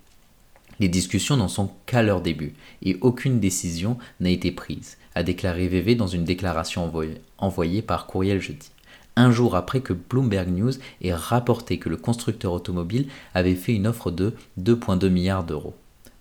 Les 0.80 0.88
discussions 0.88 1.38
n'en 1.38 1.50
sont 1.50 1.72
qu'à 1.86 2.02
leur 2.02 2.22
début 2.22 2.54
et 2.82 2.98
aucune 3.02 3.40
décision 3.40 3.98
n'a 4.22 4.30
été 4.30 4.52
prise, 4.52 4.98
a 5.14 5.24
déclaré 5.24 5.68
VV 5.68 5.96
dans 5.96 6.08
une 6.08 6.24
déclaration 6.24 6.92
envoyée, 7.38 7.82
par 7.82 8.08
courriel 8.08 8.42
jeudi. 8.42 8.72
Un 9.16 9.32
jour 9.32 9.56
après 9.56 9.82
que 9.82 9.92
Bloomberg 9.92 10.48
News 10.48 10.72
ait 11.02 11.14
rapporté 11.14 11.78
que 11.78 11.90
le 11.90 11.98
constructeur 11.98 12.54
automobile 12.54 13.08
avait 13.34 13.56
fait 13.56 13.74
une 13.74 13.88
offre 13.88 14.12
de 14.12 14.34
2,2 14.60 15.10
milliards 15.10 15.44
d'euros. 15.44 15.76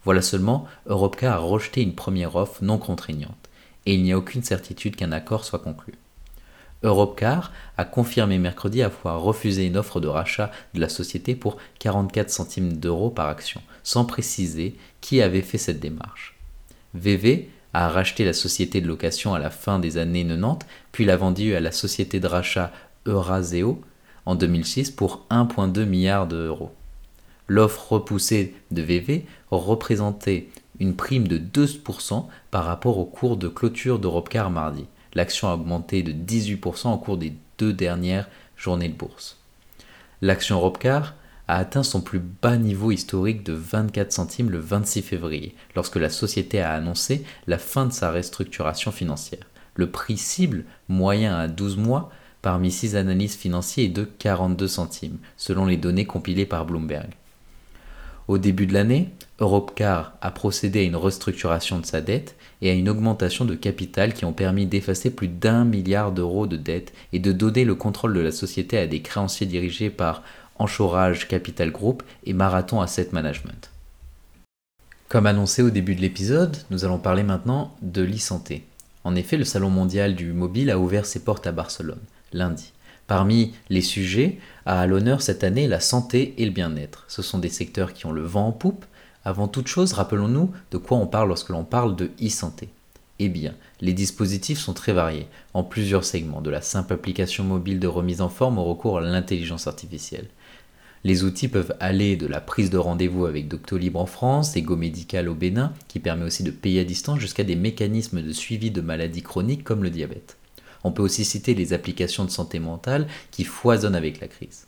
Voilà 0.09 0.23
seulement, 0.23 0.65
Europcar 0.87 1.35
a 1.35 1.39
rejeté 1.39 1.83
une 1.83 1.95
première 1.95 2.35
offre 2.35 2.65
non 2.65 2.79
contraignante, 2.79 3.51
et 3.85 3.93
il 3.93 4.03
n'y 4.03 4.15
a 4.15 4.17
aucune 4.17 4.43
certitude 4.43 4.97
qu'un 4.97 5.13
accord 5.13 5.45
soit 5.45 5.59
conclu. 5.59 5.93
Europcar 6.83 7.53
a 7.77 7.85
confirmé 7.85 8.39
mercredi 8.39 8.81
avoir 8.81 9.21
refusé 9.21 9.67
une 9.67 9.77
offre 9.77 10.01
de 10.01 10.09
rachat 10.09 10.51
de 10.73 10.81
la 10.81 10.89
société 10.89 11.35
pour 11.35 11.59
44 11.81 12.31
centimes 12.31 12.79
d'euros 12.79 13.11
par 13.11 13.29
action, 13.29 13.61
sans 13.83 14.07
préciser 14.07 14.77
qui 15.03 15.21
avait 15.21 15.43
fait 15.43 15.59
cette 15.59 15.79
démarche. 15.79 16.39
VV 16.95 17.51
a 17.75 17.91
racheté 17.91 18.25
la 18.25 18.33
société 18.33 18.81
de 18.81 18.89
location 18.89 19.35
à 19.35 19.39
la 19.39 19.51
fin 19.51 19.79
des 19.79 19.99
années 19.99 20.27
90, 20.27 20.67
puis 20.91 21.05
l'a 21.05 21.19
vendue 21.19 21.55
à 21.55 21.61
la 21.61 21.71
société 21.71 22.19
de 22.19 22.27
rachat 22.27 22.73
Euraseo 23.05 23.83
en 24.25 24.37
2006 24.37 24.91
pour 24.91 25.27
1,2 25.31 25.85
milliard 25.85 26.27
d'euros. 26.27 26.73
L'offre 27.47 27.93
repoussée 27.93 28.55
de 28.71 28.83
VV 28.83 29.27
représentait 29.51 30.49
une 30.81 30.95
prime 30.95 31.27
de 31.27 31.39
12% 31.39 32.27
par 32.51 32.65
rapport 32.65 32.99
au 32.99 33.05
cours 33.05 33.37
de 33.37 33.49
clôture 33.49 33.99
d'Europecar 33.99 34.51
mardi. 34.51 34.87
L'action 35.15 35.49
a 35.49 35.55
augmenté 35.55 36.03
de 36.03 36.13
18% 36.13 36.93
au 36.93 36.99
cours 36.99 37.17
des 37.17 37.33
deux 37.59 37.73
dernières 37.73 38.29
journées 38.57 38.89
de 38.89 38.95
bourse. 38.95 39.39
L'action 40.21 40.57
Europcar 40.57 41.15
a 41.49 41.57
atteint 41.57 41.83
son 41.83 42.01
plus 42.01 42.21
bas 42.21 42.57
niveau 42.57 42.91
historique 42.93 43.43
de 43.43 43.55
24 43.55 44.13
centimes 44.13 44.51
le 44.51 44.59
26 44.59 45.03
février, 45.03 45.55
lorsque 45.75 45.97
la 45.97 46.11
société 46.11 46.61
a 46.61 46.73
annoncé 46.73 47.25
la 47.47 47.59
fin 47.59 47.87
de 47.87 47.93
sa 47.93 48.11
restructuration 48.11 48.93
financière. 48.93 49.47
Le 49.75 49.91
prix 49.91 50.19
cible 50.19 50.65
moyen 50.89 51.37
à 51.37 51.49
12 51.49 51.79
mois 51.79 52.11
parmi 52.43 52.71
6 52.71 52.97
analystes 52.97 53.41
financiers 53.41 53.85
est 53.85 53.89
de 53.89 54.05
42 54.05 54.69
centimes, 54.69 55.19
selon 55.37 55.67
les 55.67 55.77
données 55.77 56.05
compilées 56.05 56.47
par 56.47 56.67
Bloomberg. 56.67 57.11
Au 58.29 58.37
début 58.37 58.67
de 58.67 58.75
l'année, 58.75 59.09
Europcar 59.41 60.13
a 60.21 60.31
procédé 60.31 60.81
à 60.81 60.83
une 60.83 60.97
restructuration 60.97 61.79
de 61.79 61.87
sa 61.87 62.03
dette 62.03 62.37
et 62.61 62.71
à 62.71 62.75
une 62.75 62.91
augmentation 62.91 63.47
de 63.47 63.55
capital 63.55 64.13
qui 64.13 64.27
ont 64.27 64.35
permis 64.35 64.67
d'effacer 64.67 65.11
plus 65.11 65.29
d'un 65.29 65.65
milliard 65.65 66.13
d'euros 66.13 66.47
de 66.47 66.59
dette 66.59 66.93
et 67.15 67.21
de 67.21 67.33
donner 67.33 67.65
le 67.65 67.75
contrôle 67.75 68.13
de 68.13 68.21
la 68.21 68.31
société 68.31 68.77
à 68.77 68.87
des 68.87 69.01
créanciers 69.01 69.47
dirigés 69.47 69.89
par 69.89 70.23
Anchorage 70.59 71.27
Capital 71.27 71.71
Group 71.71 72.03
et 72.25 72.35
Marathon 72.35 72.83
Asset 72.83 73.09
Management. 73.13 73.71
Comme 75.09 75.25
annoncé 75.25 75.63
au 75.63 75.71
début 75.71 75.95
de 75.95 76.03
l'épisode, 76.03 76.59
nous 76.71 76.85
allons 76.85 76.99
parler 76.99 77.23
maintenant 77.23 77.75
de 77.81 78.03
l'e-santé. 78.03 78.65
En 79.05 79.15
effet, 79.15 79.39
le 79.39 79.45
Salon 79.45 79.71
mondial 79.71 80.15
du 80.15 80.35
mobile 80.35 80.71
a 80.71 80.79
ouvert 80.79 81.07
ses 81.07 81.21
portes 81.21 81.47
à 81.47 81.53
Barcelone, 81.53 82.03
lundi. 82.35 82.73
Parmi 83.09 83.55
les 83.71 83.81
sujets, 83.81 84.39
à 84.67 84.87
l'honneur 84.87 85.23
cette 85.23 85.43
année 85.43 85.67
la 85.67 85.81
santé 85.81 86.35
et 86.37 86.45
le 86.45 86.51
bien-être. 86.51 87.07
Ce 87.09 87.23
sont 87.23 87.39
des 87.39 87.49
secteurs 87.49 87.95
qui 87.95 88.05
ont 88.05 88.13
le 88.13 88.23
vent 88.23 88.49
en 88.49 88.53
poupe. 88.53 88.85
Avant 89.25 89.49
toute 89.49 89.67
chose, 89.67 89.95
rappelons-nous 89.95 90.53
de 90.71 90.77
quoi 90.77 90.99
on 90.99 91.07
parle 91.07 91.29
lorsque 91.29 91.49
l'on 91.49 91.65
parle 91.65 91.97
de 91.97 92.11
e-santé. 92.23 92.69
Eh 93.19 93.31
bien, 93.31 93.55
les 93.81 93.95
dispositifs 93.95 94.59
sont 94.59 94.75
très 94.75 94.93
variés, 94.93 95.27
en 95.55 95.65
plusieurs 95.65 96.05
segments, 96.05 96.43
de 96.43 96.51
la 96.51 96.61
simple 96.61 96.93
application 96.93 97.45
mobile 97.45 97.81
de 97.81 97.89
remise 97.89 98.21
en 98.21 98.29
forme 98.29 98.59
au 98.59 98.65
recours 98.65 98.99
à 98.99 99.01
l'intelligence 99.01 99.67
artificielle. 99.67 100.29
Les 101.03 101.25
outils 101.25 101.49
peuvent 101.49 101.75
aller 101.81 102.17
de 102.17 102.27
la 102.27 102.43
prise 102.43 102.71
de 102.71 102.79
rendez-vous 102.79 103.25
avec 103.25 103.49
Doctolib 103.49 103.97
en 103.97 104.07
France, 104.07 104.55
Ego 104.55 104.77
Médical 104.77 105.31
au 105.31 105.35
Bénin, 105.35 105.73
qui 105.89 105.99
permet 105.99 106.27
aussi 106.27 106.43
de 106.43 106.51
payer 106.51 106.81
à 106.81 106.85
distance, 106.85 107.21
jusqu'à 107.21 107.45
des 107.45 107.57
mécanismes 107.57 108.21
de 108.21 108.33
suivi 108.33 108.71
de 108.71 108.83
maladies 108.83 109.23
chroniques 109.23 109.65
comme 109.65 109.83
le 109.83 109.91
diabète. 109.91 110.38
On 110.85 110.93
peut 110.93 111.03
aussi 111.03 111.25
citer 111.25 111.55
les 111.55 111.73
applications 111.73 112.25
de 112.25 112.31
santé 112.31 112.59
mentale 112.59 113.07
qui 113.31 113.45
foisonnent 113.45 113.95
avec 113.95 114.21
la 114.21 114.29
crise. 114.29 114.67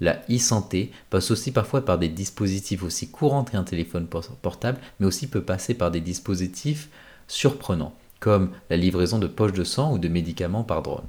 La 0.00 0.22
e-santé 0.30 0.90
passe 1.08 1.30
aussi 1.30 1.52
parfois 1.52 1.84
par 1.84 1.98
des 1.98 2.08
dispositifs 2.08 2.82
aussi 2.82 3.10
courants 3.10 3.44
qu'un 3.44 3.64
téléphone 3.64 4.06
portable, 4.06 4.78
mais 5.00 5.06
aussi 5.06 5.26
peut 5.26 5.42
passer 5.42 5.74
par 5.74 5.90
des 5.90 6.00
dispositifs 6.00 6.88
surprenants, 7.28 7.94
comme 8.20 8.50
la 8.68 8.76
livraison 8.76 9.18
de 9.18 9.26
poches 9.26 9.54
de 9.54 9.64
sang 9.64 9.92
ou 9.92 9.98
de 9.98 10.08
médicaments 10.08 10.64
par 10.64 10.82
drone. 10.82 11.06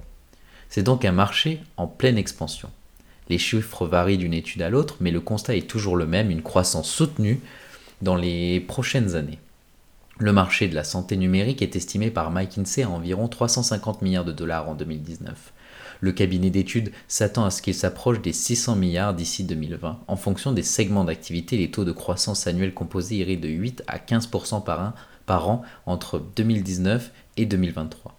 C'est 0.70 0.84
donc 0.84 1.04
un 1.04 1.12
marché 1.12 1.62
en 1.76 1.88
pleine 1.88 2.18
expansion. 2.18 2.70
Les 3.30 3.38
chiffres 3.38 3.86
varient 3.86 4.18
d'une 4.18 4.34
étude 4.34 4.62
à 4.62 4.70
l'autre, 4.70 4.96
mais 5.02 5.12
le 5.12 5.20
constat 5.20 5.56
est 5.56 5.70
toujours 5.70 5.98
le 5.98 6.06
même, 6.06 6.32
une 6.32 6.42
croissance 6.42 6.90
soutenue 6.90 7.42
dans 8.02 8.16
les 8.16 8.62
prochaines 8.62 9.16
années. 9.16 9.40
Le 10.20 10.34
marché 10.34 10.68
de 10.68 10.74
la 10.74 10.84
santé 10.84 11.16
numérique 11.16 11.62
est 11.62 11.76
estimé 11.76 12.10
par 12.10 12.32
McKinsey 12.32 12.82
à 12.82 12.90
environ 12.90 13.28
350 13.28 14.02
milliards 14.02 14.26
de 14.26 14.32
dollars 14.32 14.68
en 14.68 14.74
2019. 14.74 15.54
Le 16.02 16.12
cabinet 16.12 16.50
d'études 16.50 16.92
s'attend 17.08 17.46
à 17.46 17.52
ce 17.52 17.62
qu'il 17.62 17.76
s'approche 17.76 18.20
des 18.22 18.34
600 18.34 18.78
milliards 18.78 19.14
d'ici 19.14 19.44
2020. 19.44 20.00
En 20.08 20.16
fonction 20.16 20.54
des 20.54 20.64
segments 20.64 21.04
d'activité, 21.04 21.56
les 21.58 21.70
taux 21.70 21.86
de 21.86 21.92
croissance 21.92 22.48
annuels 22.48 22.74
composés 22.74 23.18
iraient 23.18 23.36
de 23.36 23.48
8 23.48 23.84
à 23.86 24.00
15% 24.00 24.64
par, 24.64 24.96
par 25.28 25.50
an 25.50 25.62
entre 25.86 26.24
2019 26.36 27.12
et 27.38 27.46
2023. 27.46 28.18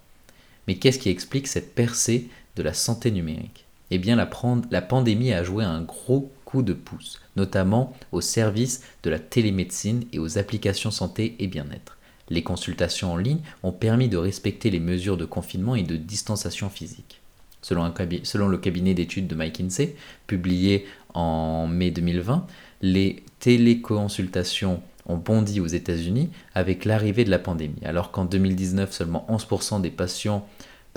Mais 0.68 0.76
qu'est-ce 0.76 1.00
qui 1.00 1.08
explique 1.08 1.48
cette 1.48 1.74
percée 1.74 2.28
de 2.54 2.62
la 2.62 2.74
santé 2.74 3.10
numérique? 3.10 3.64
Eh 3.90 3.98
bien, 3.98 4.14
la 4.14 4.82
pandémie 4.82 5.32
a 5.32 5.42
joué 5.42 5.64
un 5.64 5.80
gros 5.80 6.30
coup 6.48 6.62
de 6.62 6.72
pouce, 6.72 7.20
notamment 7.36 7.94
au 8.10 8.22
service 8.22 8.82
de 9.02 9.10
la 9.10 9.18
télémédecine 9.18 10.04
et 10.14 10.18
aux 10.18 10.38
applications 10.38 10.90
santé 10.90 11.36
et 11.40 11.46
bien-être. 11.46 11.98
Les 12.30 12.42
consultations 12.42 13.12
en 13.12 13.16
ligne 13.18 13.40
ont 13.62 13.72
permis 13.72 14.08
de 14.08 14.16
respecter 14.16 14.70
les 14.70 14.80
mesures 14.80 15.18
de 15.18 15.26
confinement 15.26 15.74
et 15.74 15.82
de 15.82 15.96
distanciation 15.96 16.70
physique. 16.70 17.20
Selon, 17.60 18.48
le 18.48 18.56
cabinet 18.56 18.94
d'études 18.94 19.26
de 19.26 19.34
McKinsey, 19.34 19.94
publié 20.26 20.86
en 21.12 21.66
mai 21.66 21.90
2020, 21.90 22.46
les 22.80 23.22
téléconsultations 23.40 24.80
ont 25.04 25.18
bondi 25.18 25.60
aux 25.60 25.66
États-Unis 25.66 26.30
avec 26.54 26.86
l'arrivée 26.86 27.24
de 27.24 27.30
la 27.30 27.38
pandémie. 27.38 27.84
Alors 27.84 28.10
qu'en 28.10 28.24
2019, 28.24 28.90
seulement 28.90 29.26
11% 29.28 29.82
des 29.82 29.90
patients 29.90 30.48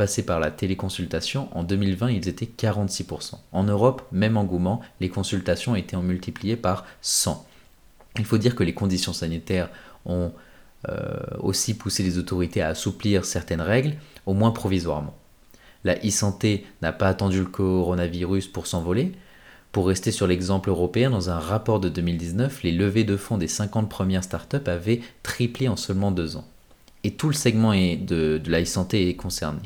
passaient 0.02 0.24
par 0.24 0.40
la 0.40 0.50
téléconsultation, 0.50 1.48
en 1.56 1.62
2020, 1.62 2.10
ils 2.10 2.28
étaient 2.28 2.48
46%. 2.48 3.36
En 3.52 3.64
Europe, 3.66 4.02
même 4.12 4.36
engouement, 4.36 4.82
les 5.00 5.10
consultations 5.10 5.76
étaient 5.76 5.96
en 5.96 6.02
multipliées 6.02 6.56
par 6.56 6.88
100. 7.04 7.46
Il 8.18 8.26
faut 8.26 8.40
dire 8.40 8.56
que 8.56 8.64
les 8.64 8.74
conditions 8.74 9.14
sanitaires 9.14 9.70
ont 10.08 10.32
euh, 10.90 11.20
aussi 11.38 11.76
pousser 11.76 12.02
les 12.02 12.18
autorités 12.18 12.64
à 12.64 12.70
assouplir 12.70 13.26
certaines 13.26 13.62
règles, 13.62 13.94
au 14.26 14.34
moins 14.34 14.50
provisoirement. 14.50 15.16
La 15.84 15.94
e-santé 16.04 16.66
n'a 16.82 16.94
pas 16.94 17.08
attendu 17.08 17.38
le 17.38 17.46
coronavirus 17.46 18.48
pour 18.48 18.66
s'envoler. 18.66 19.12
Pour 19.72 19.86
rester 19.88 20.10
sur 20.10 20.26
l'exemple 20.26 20.70
européen, 20.70 21.12
dans 21.12 21.30
un 21.30 21.38
rapport 21.38 21.80
de 21.80 21.90
2019, 21.90 22.64
les 22.64 22.72
levées 22.72 23.04
de 23.04 23.18
fonds 23.18 23.38
des 23.38 23.48
50 23.48 23.88
premières 23.88 24.24
startups 24.24 24.66
avaient 24.66 25.02
triplé 25.22 25.68
en 25.68 25.76
seulement 25.76 26.10
deux 26.10 26.38
ans. 26.38 26.48
Et 27.04 27.12
tout 27.12 27.28
le 27.28 27.36
segment 27.36 27.74
de, 27.74 28.40
de 28.40 28.52
la 28.52 28.64
e-santé 28.64 29.10
est 29.10 29.16
concerné. 29.16 29.62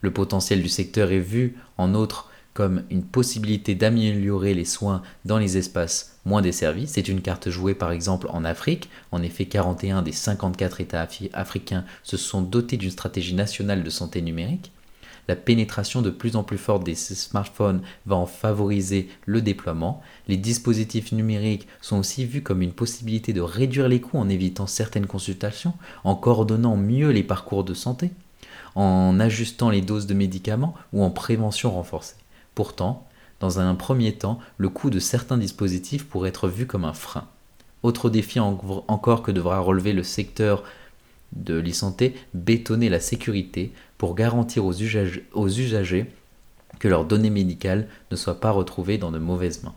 Le 0.00 0.12
potentiel 0.12 0.62
du 0.62 0.68
secteur 0.68 1.12
est 1.12 1.18
vu, 1.18 1.56
en 1.76 1.94
outre, 1.94 2.30
comme 2.58 2.82
une 2.90 3.04
possibilité 3.04 3.76
d'améliorer 3.76 4.52
les 4.52 4.64
soins 4.64 5.02
dans 5.24 5.38
les 5.38 5.58
espaces 5.58 6.18
moins 6.24 6.42
desservis. 6.42 6.88
C'est 6.88 7.06
une 7.06 7.20
carte 7.20 7.50
jouée 7.50 7.74
par 7.74 7.92
exemple 7.92 8.26
en 8.30 8.44
Afrique. 8.44 8.90
En 9.12 9.22
effet, 9.22 9.46
41 9.46 10.02
des 10.02 10.10
54 10.10 10.80
États 10.80 11.06
africains 11.34 11.84
se 12.02 12.16
sont 12.16 12.42
dotés 12.42 12.76
d'une 12.76 12.90
stratégie 12.90 13.34
nationale 13.34 13.84
de 13.84 13.90
santé 13.90 14.22
numérique. 14.22 14.72
La 15.28 15.36
pénétration 15.36 16.02
de 16.02 16.10
plus 16.10 16.34
en 16.34 16.42
plus 16.42 16.58
forte 16.58 16.84
des 16.84 16.96
smartphones 16.96 17.82
va 18.06 18.16
en 18.16 18.26
favoriser 18.26 19.08
le 19.24 19.40
déploiement. 19.40 20.02
Les 20.26 20.38
dispositifs 20.38 21.12
numériques 21.12 21.68
sont 21.80 21.98
aussi 21.98 22.24
vus 22.24 22.42
comme 22.42 22.62
une 22.62 22.72
possibilité 22.72 23.32
de 23.32 23.42
réduire 23.42 23.88
les 23.88 24.00
coûts 24.00 24.18
en 24.18 24.28
évitant 24.28 24.66
certaines 24.66 25.06
consultations, 25.06 25.74
en 26.02 26.16
coordonnant 26.16 26.76
mieux 26.76 27.10
les 27.10 27.22
parcours 27.22 27.62
de 27.62 27.74
santé, 27.74 28.10
en 28.78 29.18
ajustant 29.18 29.70
les 29.70 29.80
doses 29.80 30.06
de 30.06 30.14
médicaments 30.14 30.72
ou 30.92 31.02
en 31.02 31.10
prévention 31.10 31.72
renforcée. 31.72 32.14
Pourtant, 32.54 33.08
dans 33.40 33.58
un 33.58 33.74
premier 33.74 34.12
temps, 34.12 34.38
le 34.56 34.68
coût 34.68 34.88
de 34.88 35.00
certains 35.00 35.36
dispositifs 35.36 36.06
pourrait 36.06 36.28
être 36.28 36.48
vu 36.48 36.64
comme 36.64 36.84
un 36.84 36.92
frein. 36.92 37.26
Autre 37.82 38.08
défi 38.08 38.38
encore 38.38 39.22
que 39.22 39.32
devra 39.32 39.58
relever 39.58 39.92
le 39.92 40.04
secteur 40.04 40.62
de 41.32 41.54
l'e-santé, 41.54 42.14
bétonner 42.34 42.88
la 42.88 43.00
sécurité 43.00 43.72
pour 43.98 44.14
garantir 44.14 44.64
aux, 44.64 44.74
aux 45.32 45.48
usagers 45.48 46.06
que 46.78 46.86
leurs 46.86 47.04
données 47.04 47.30
médicales 47.30 47.88
ne 48.12 48.16
soient 48.16 48.40
pas 48.40 48.52
retrouvées 48.52 48.96
dans 48.96 49.10
de 49.10 49.18
mauvaises 49.18 49.64
mains. 49.64 49.74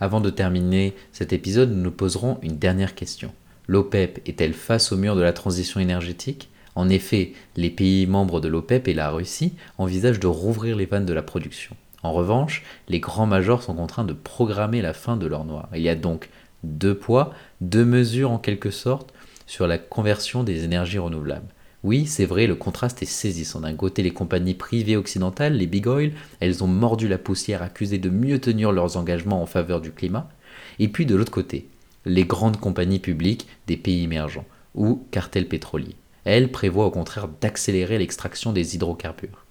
Avant 0.00 0.22
de 0.22 0.30
terminer 0.30 0.96
cet 1.12 1.34
épisode, 1.34 1.70
nous 1.70 1.82
nous 1.82 1.90
poserons 1.90 2.38
une 2.40 2.56
dernière 2.56 2.94
question. 2.94 3.30
L'OPEP 3.66 4.26
est-elle 4.26 4.54
face 4.54 4.90
au 4.90 4.96
mur 4.96 5.16
de 5.16 5.20
la 5.20 5.34
transition 5.34 5.80
énergétique? 5.80 6.48
En 6.78 6.88
effet, 6.88 7.32
les 7.56 7.70
pays 7.70 8.06
membres 8.06 8.40
de 8.40 8.46
l'OPEP 8.46 8.86
et 8.86 8.94
la 8.94 9.10
Russie 9.10 9.52
envisagent 9.78 10.20
de 10.20 10.28
rouvrir 10.28 10.76
les 10.76 10.86
vannes 10.86 11.06
de 11.06 11.12
la 11.12 11.24
production. 11.24 11.74
En 12.04 12.12
revanche, 12.12 12.62
les 12.86 13.00
grands 13.00 13.26
majors 13.26 13.64
sont 13.64 13.74
contraints 13.74 14.04
de 14.04 14.12
programmer 14.12 14.80
la 14.80 14.92
fin 14.92 15.16
de 15.16 15.26
leur 15.26 15.44
noir. 15.44 15.68
Il 15.74 15.82
y 15.82 15.88
a 15.88 15.96
donc 15.96 16.28
deux 16.62 16.96
poids, 16.96 17.34
deux 17.60 17.84
mesures 17.84 18.30
en 18.30 18.38
quelque 18.38 18.70
sorte 18.70 19.12
sur 19.48 19.66
la 19.66 19.76
conversion 19.76 20.44
des 20.44 20.62
énergies 20.62 21.00
renouvelables. 21.00 21.48
Oui, 21.82 22.06
c'est 22.06 22.26
vrai, 22.26 22.46
le 22.46 22.54
contraste 22.54 23.02
est 23.02 23.06
saisissant. 23.06 23.58
D'un 23.58 23.74
côté, 23.74 24.04
les 24.04 24.12
compagnies 24.12 24.54
privées 24.54 24.96
occidentales, 24.96 25.54
les 25.54 25.66
big 25.66 25.88
oil, 25.88 26.12
elles 26.38 26.62
ont 26.62 26.68
mordu 26.68 27.08
la 27.08 27.18
poussière 27.18 27.60
accusées 27.60 27.98
de 27.98 28.08
mieux 28.08 28.38
tenir 28.38 28.70
leurs 28.70 28.96
engagements 28.96 29.42
en 29.42 29.46
faveur 29.46 29.80
du 29.80 29.90
climat. 29.90 30.30
Et 30.78 30.86
puis 30.86 31.06
de 31.06 31.16
l'autre 31.16 31.32
côté, 31.32 31.66
les 32.06 32.24
grandes 32.24 32.60
compagnies 32.60 33.00
publiques 33.00 33.48
des 33.66 33.76
pays 33.76 34.04
émergents 34.04 34.46
ou 34.76 35.02
cartels 35.10 35.48
pétroliers 35.48 35.96
elle 36.28 36.52
prévoit 36.52 36.86
au 36.86 36.90
contraire 36.90 37.28
d'accélérer 37.40 37.98
l'extraction 37.98 38.52
des 38.52 38.74
hydrocarbures. 38.74 39.44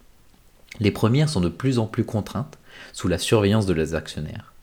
Les 0.79 0.91
premières 0.91 1.29
sont 1.29 1.41
de 1.41 1.49
plus 1.49 1.79
en 1.79 1.87
plus 1.87 2.05
contraintes 2.05 2.59
sous 2.93 3.07
la 3.07 3.17
surveillance 3.17 3.65
de 3.65 3.73
leurs 3.73 3.95
actionnaires. 3.95 4.53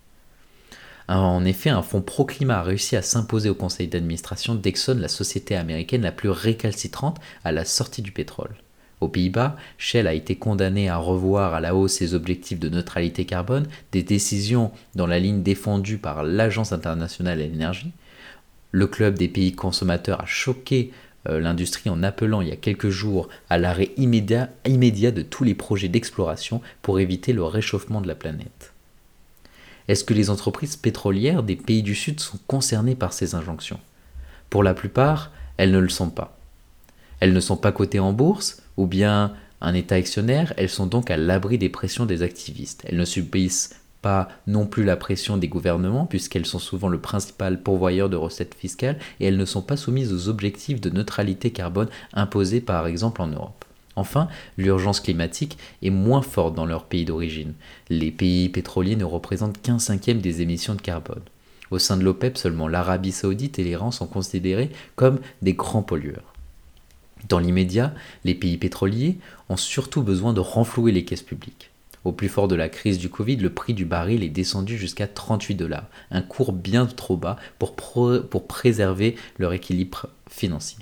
En 1.08 1.44
effet, 1.44 1.70
un 1.70 1.82
fonds 1.82 2.00
pro-climat 2.00 2.60
a 2.60 2.62
réussi 2.62 2.96
à 2.96 3.02
s'imposer 3.02 3.50
au 3.50 3.54
conseil 3.54 3.88
d'administration 3.88 4.54
d'Exxon, 4.54 4.96
la 4.98 5.08
société 5.08 5.54
américaine 5.56 6.02
la 6.02 6.12
plus 6.12 6.30
récalcitrante 6.30 7.18
à 7.42 7.52
la 7.52 7.64
sortie 7.64 8.00
du 8.00 8.12
pétrole. 8.12 8.54
Aux 9.00 9.08
Pays-Bas, 9.08 9.56
Shell 9.76 10.06
a 10.06 10.14
été 10.14 10.36
condamné 10.36 10.88
à 10.88 10.96
revoir 10.96 11.52
à 11.52 11.60
la 11.60 11.74
hausse 11.74 11.94
ses 11.94 12.14
objectifs 12.14 12.60
de 12.60 12.70
neutralité 12.70 13.26
carbone, 13.26 13.66
des 13.92 14.02
décisions 14.02 14.70
dans 14.94 15.06
la 15.06 15.18
ligne 15.18 15.42
défendue 15.42 15.98
par 15.98 16.22
l'Agence 16.22 16.72
internationale 16.72 17.38
de 17.38 17.42
l'énergie. 17.42 17.92
Le 18.70 18.86
club 18.86 19.18
des 19.18 19.28
pays 19.28 19.52
consommateurs 19.52 20.22
a 20.22 20.26
choqué 20.26 20.90
l'industrie 21.26 21.90
en 21.90 22.02
appelant 22.02 22.40
il 22.40 22.48
y 22.48 22.52
a 22.52 22.56
quelques 22.56 22.90
jours 22.90 23.28
à 23.48 23.58
l'arrêt 23.58 23.90
immédiat, 23.96 24.50
immédiat 24.66 25.10
de 25.10 25.22
tous 25.22 25.44
les 25.44 25.54
projets 25.54 25.88
d'exploration 25.88 26.60
pour 26.82 27.00
éviter 27.00 27.32
le 27.32 27.44
réchauffement 27.44 28.00
de 28.00 28.08
la 28.08 28.14
planète. 28.14 28.72
Est-ce 29.88 30.04
que 30.04 30.14
les 30.14 30.30
entreprises 30.30 30.76
pétrolières 30.76 31.42
des 31.42 31.56
pays 31.56 31.82
du 31.82 31.94
Sud 31.94 32.20
sont 32.20 32.38
concernées 32.46 32.94
par 32.94 33.12
ces 33.12 33.34
injonctions? 33.34 33.80
Pour 34.48 34.62
la 34.62 34.74
plupart, 34.74 35.30
elles 35.56 35.72
ne 35.72 35.78
le 35.78 35.88
sont 35.88 36.10
pas. 36.10 36.38
Elles 37.20 37.32
ne 37.32 37.40
sont 37.40 37.56
pas 37.56 37.72
cotées 37.72 38.00
en 38.00 38.12
bourse, 38.12 38.62
ou 38.76 38.86
bien 38.86 39.34
un 39.60 39.74
État 39.74 39.94
actionnaire, 39.94 40.52
elles 40.56 40.68
sont 40.68 40.86
donc 40.86 41.10
à 41.10 41.16
l'abri 41.16 41.58
des 41.58 41.68
pressions 41.68 42.06
des 42.06 42.22
activistes. 42.22 42.82
Elles 42.86 42.96
ne 42.96 43.04
subissent 43.04 43.80
pas 44.04 44.28
non 44.46 44.66
plus 44.66 44.84
la 44.84 44.98
pression 44.98 45.38
des 45.38 45.48
gouvernements, 45.48 46.04
puisqu'elles 46.04 46.44
sont 46.44 46.58
souvent 46.58 46.88
le 46.88 47.00
principal 47.00 47.62
pourvoyeur 47.62 48.10
de 48.10 48.16
recettes 48.16 48.54
fiscales, 48.54 48.98
et 49.18 49.24
elles 49.24 49.38
ne 49.38 49.46
sont 49.46 49.62
pas 49.62 49.78
soumises 49.78 50.12
aux 50.12 50.28
objectifs 50.28 50.78
de 50.78 50.90
neutralité 50.90 51.52
carbone 51.52 51.88
imposés 52.12 52.60
par 52.60 52.86
exemple 52.86 53.22
en 53.22 53.28
Europe. 53.28 53.64
Enfin, 53.96 54.28
l'urgence 54.58 55.00
climatique 55.00 55.56
est 55.82 55.88
moins 55.88 56.20
forte 56.20 56.54
dans 56.54 56.66
leur 56.66 56.84
pays 56.84 57.06
d'origine. 57.06 57.54
Les 57.88 58.10
pays 58.10 58.50
pétroliers 58.50 58.96
ne 58.96 59.04
représentent 59.06 59.62
qu'un 59.62 59.78
cinquième 59.78 60.20
des 60.20 60.42
émissions 60.42 60.74
de 60.74 60.82
carbone. 60.82 61.22
Au 61.70 61.78
sein 61.78 61.96
de 61.96 62.04
l'OPEP, 62.04 62.36
seulement 62.36 62.68
l'Arabie 62.68 63.12
saoudite 63.12 63.58
et 63.58 63.64
l'Iran 63.64 63.90
sont 63.90 64.06
considérés 64.06 64.70
comme 64.96 65.18
des 65.40 65.54
grands 65.54 65.82
pollueurs. 65.82 66.34
Dans 67.30 67.38
l'immédiat, 67.38 67.94
les 68.24 68.34
pays 68.34 68.58
pétroliers 68.58 69.16
ont 69.48 69.56
surtout 69.56 70.02
besoin 70.02 70.34
de 70.34 70.40
renflouer 70.40 70.92
les 70.92 71.06
caisses 71.06 71.22
publiques. 71.22 71.70
Au 72.04 72.12
plus 72.12 72.28
fort 72.28 72.48
de 72.48 72.54
la 72.54 72.68
crise 72.68 72.98
du 72.98 73.08
Covid, 73.08 73.36
le 73.36 73.48
prix 73.48 73.72
du 73.72 73.86
baril 73.86 74.22
est 74.22 74.28
descendu 74.28 74.76
jusqu'à 74.76 75.06
38 75.06 75.54
dollars, 75.54 75.88
un 76.10 76.20
cours 76.20 76.52
bien 76.52 76.84
trop 76.84 77.16
bas 77.16 77.36
pour, 77.58 77.74
préserver 78.46 79.16
leur 79.38 79.54
équilibre 79.54 80.08
financier. 80.28 80.78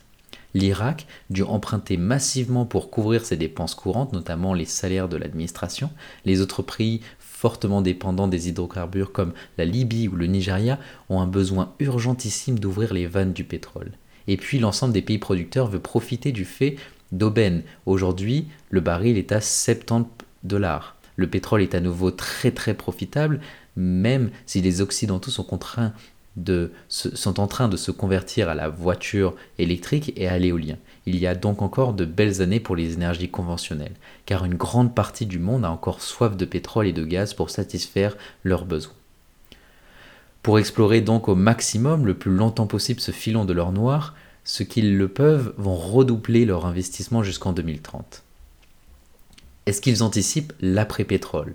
L'Irak 0.55 1.07
dut 1.31 1.45
emprunter 1.45 1.97
massivement 1.97 2.67
pour 2.67 2.91
couvrir 2.91 3.25
ses 3.25 3.37
dépenses 3.37 3.77
courantes, 3.77 4.13
notamment 4.13 4.53
les 4.53 4.65
salaires 4.65 5.09
de 5.09 5.17
l'administration. 5.17 5.91
Les 6.25 6.41
autres 6.41 6.63
pays 6.63 7.01
fortement 7.21 7.83
dépendants 7.83 8.29
des 8.29 8.49
hydrocarbures 8.49 9.13
comme 9.13 9.33
la 9.59 9.65
Libye 9.65 10.09
ou 10.09 10.17
le 10.17 10.27
Nigeria 10.27 10.79
ont 11.09 11.21
un 11.21 11.27
besoin 11.27 11.73
urgentissime 11.79 12.59
d'ouvrir 12.59 12.93
les 12.93 13.07
vannes 13.07 13.33
du 13.33 13.45
pétrole. 13.45 13.93
Et 14.27 14.37
puis 14.37 14.59
l'ensemble 14.59 14.93
des 14.93 15.03
pays 15.03 15.19
producteurs 15.19 15.69
veut 15.69 15.81
profiter 15.81 16.33
du 16.33 16.45
fait 16.45 16.77
d'aubaine. 17.13 17.63
Aujourd'hui, 17.87 18.49
le 18.71 18.81
baril 18.81 19.17
est 19.17 19.33
à 19.33 19.41
70 19.41 20.07
dollars 20.45 20.97
le 21.23 21.31
pétrole 21.31 21.63
est 21.63 21.75
à 21.75 21.81
nouveau 21.81 22.11
très 22.11 22.51
très 22.51 22.75
profitable, 22.75 23.41
même 23.77 24.31
si 24.45 24.61
les 24.61 24.83
Occidentaux 24.83 25.31
sont 25.31 25.55
en 25.55 25.59
train 25.59 25.93
de 26.37 27.77
se 27.77 27.91
convertir 27.91 28.51
à 28.51 28.55
la 28.55 28.69
voiture 28.69 29.35
électrique 29.59 30.13
et 30.17 30.29
à 30.29 30.39
l'éolien. 30.39 30.77
Il 31.07 31.17
y 31.17 31.27
a 31.27 31.35
donc 31.35 31.63
encore 31.63 31.95
de 31.95 32.05
belles 32.05 32.43
années 32.43 32.61
pour 32.61 32.77
les 32.77 32.93
énergies 32.93 33.31
conventionnelles, 33.31 33.95
car 34.27 34.45
une 34.45 34.57
grande 34.57 34.95
partie 34.95 35.27
du 35.27 35.39
monde 35.39 35.65
a 35.65 35.71
encore 35.71 36.03
soif 36.03 36.37
de 36.37 36.45
pétrole 36.45 36.89
et 36.89 36.93
de 36.93 37.05
gaz 37.05 37.35
pour 37.35 37.51
satisfaire 37.51 38.17
leurs 38.45 38.65
besoins. 38.65 38.93
Pour 40.43 40.59
explorer 40.59 41.01
donc 41.01 41.29
au 41.29 41.37
maximum 41.37 42.05
le 42.05 42.15
plus 42.15 42.35
longtemps 42.35 42.67
possible 42.67 43.01
ce 43.01 43.13
filon 43.13 43.45
de 43.45 43.53
l'or 43.53 43.71
noir, 43.71 44.15
ceux 44.43 44.65
qui 44.65 44.83
le 44.83 45.07
peuvent 45.07 45.55
vont 45.57 45.77
redoubler 45.77 46.45
leur 46.45 46.67
investissement 46.67 47.23
jusqu'en 47.23 47.53
2030. 47.53 48.22
Est-ce 49.67 49.81
qu'ils 49.81 50.03
anticipent 50.03 50.53
l'après-pétrole? 50.61 51.55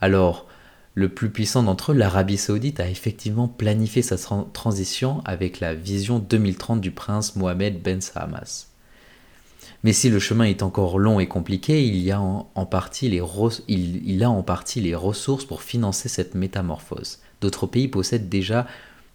Alors, 0.00 0.46
le 0.94 1.08
plus 1.08 1.30
puissant 1.30 1.62
d'entre 1.62 1.92
eux, 1.92 1.94
l'Arabie 1.94 2.36
saoudite, 2.36 2.80
a 2.80 2.88
effectivement 2.88 3.48
planifié 3.48 4.02
sa 4.02 4.16
transition 4.52 5.22
avec 5.24 5.60
la 5.60 5.74
vision 5.74 6.18
2030 6.18 6.80
du 6.80 6.90
prince 6.90 7.36
Mohamed 7.36 7.82
Ben 7.82 8.00
Sahamas. 8.00 8.68
Mais 9.84 9.92
si 9.92 10.10
le 10.10 10.18
chemin 10.18 10.44
est 10.44 10.62
encore 10.62 10.98
long 10.98 11.18
et 11.18 11.26
compliqué, 11.26 11.84
il, 11.84 12.10
a 12.12 12.20
en, 12.20 12.66
partie 12.66 13.08
les 13.08 13.22
il, 13.68 14.22
a 14.22 14.30
en 14.30 14.42
partie 14.42 14.80
les 14.80 14.94
ressources 14.94 15.44
pour 15.44 15.62
financer 15.62 16.08
cette 16.08 16.34
métamorphose. 16.34 17.18
D'autres 17.40 17.66
pays 17.66 17.88
possèdent 17.88 18.28
déjà 18.28 18.66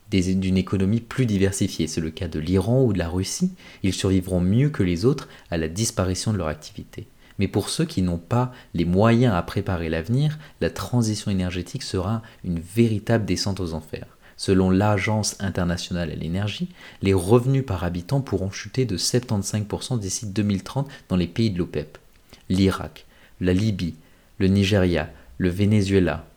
d'une 0.09 0.57
économie 0.57 0.99
plus 0.99 1.25
diversifiée. 1.25 1.87
C'est 1.87 2.01
le 2.01 2.11
cas 2.11 2.27
de 2.27 2.39
l'Iran 2.39 2.83
ou 2.83 2.93
de 2.93 2.97
la 2.97 3.09
Russie. 3.09 3.51
Ils 3.83 3.93
survivront 3.93 4.41
mieux 4.41 4.69
que 4.69 4.83
les 4.83 5.05
autres 5.05 5.29
à 5.51 5.57
la 5.57 5.67
disparition 5.67 6.33
de 6.33 6.37
leur 6.37 6.47
activité. 6.47 7.07
Mais 7.39 7.47
pour 7.47 7.69
ceux 7.69 7.85
qui 7.85 8.01
n'ont 8.01 8.17
pas 8.17 8.51
les 8.73 8.85
moyens 8.85 9.33
à 9.33 9.41
préparer 9.43 9.89
l'avenir, 9.89 10.37
la 10.61 10.69
transition 10.69 11.31
énergétique 11.31 11.83
sera 11.83 12.21
une 12.43 12.59
véritable 12.59 13.25
descente 13.25 13.59
aux 13.59 13.73
enfers. 13.73 14.07
Selon 14.37 14.69
l'Agence 14.69 15.35
internationale 15.39 16.11
à 16.11 16.15
l'énergie, 16.15 16.69
les 17.01 17.13
revenus 17.13 17.65
par 17.65 17.83
habitant 17.83 18.21
pourront 18.21 18.51
chuter 18.51 18.85
de 18.85 18.97
75% 18.97 19.99
d'ici 19.99 20.27
2030 20.27 20.87
dans 21.09 21.15
les 21.15 21.27
pays 21.27 21.49
de 21.49 21.57
l'OPEP. 21.57 21.97
L'Irak, 22.49 23.05
la 23.41 23.53
Libye, 23.53 23.95
le 24.37 24.47
Nigeria, 24.47 25.09
le 25.39 25.49
Venezuela, 25.49 26.27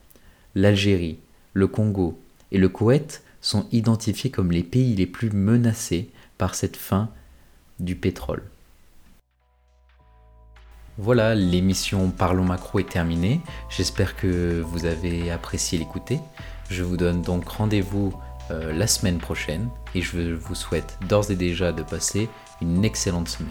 l'Algérie, 0.54 1.18
le 1.52 1.66
Congo 1.66 2.18
et 2.52 2.58
le 2.58 2.68
Koweït 2.68 3.22
sont 3.42 3.66
identifiés 3.72 4.30
comme 4.30 4.50
les 4.50 4.62
pays 4.62 4.94
les 4.94 5.06
plus 5.06 5.30
menacés 5.30 6.10
par 6.38 6.54
cette 6.54 6.76
fin 6.76 7.10
du 7.78 7.96
pétrole. 7.96 8.42
Voilà, 11.02 11.34
l'émission 11.34 12.10
Parlons 12.10 12.44
Macro 12.44 12.78
est 12.78 12.90
terminée. 12.90 13.40
J'espère 13.70 14.16
que 14.16 14.60
vous 14.60 14.84
avez 14.84 15.30
apprécié 15.30 15.78
l'écouter. 15.78 16.20
Je 16.68 16.82
vous 16.82 16.98
donne 16.98 17.22
donc 17.22 17.48
rendez-vous 17.48 18.12
euh, 18.50 18.74
la 18.74 18.86
semaine 18.86 19.16
prochaine 19.16 19.70
et 19.94 20.02
je 20.02 20.34
vous 20.34 20.54
souhaite 20.54 20.98
d'ores 21.08 21.30
et 21.30 21.36
déjà 21.36 21.72
de 21.72 21.82
passer 21.82 22.28
une 22.60 22.84
excellente 22.84 23.28
semaine. 23.28 23.50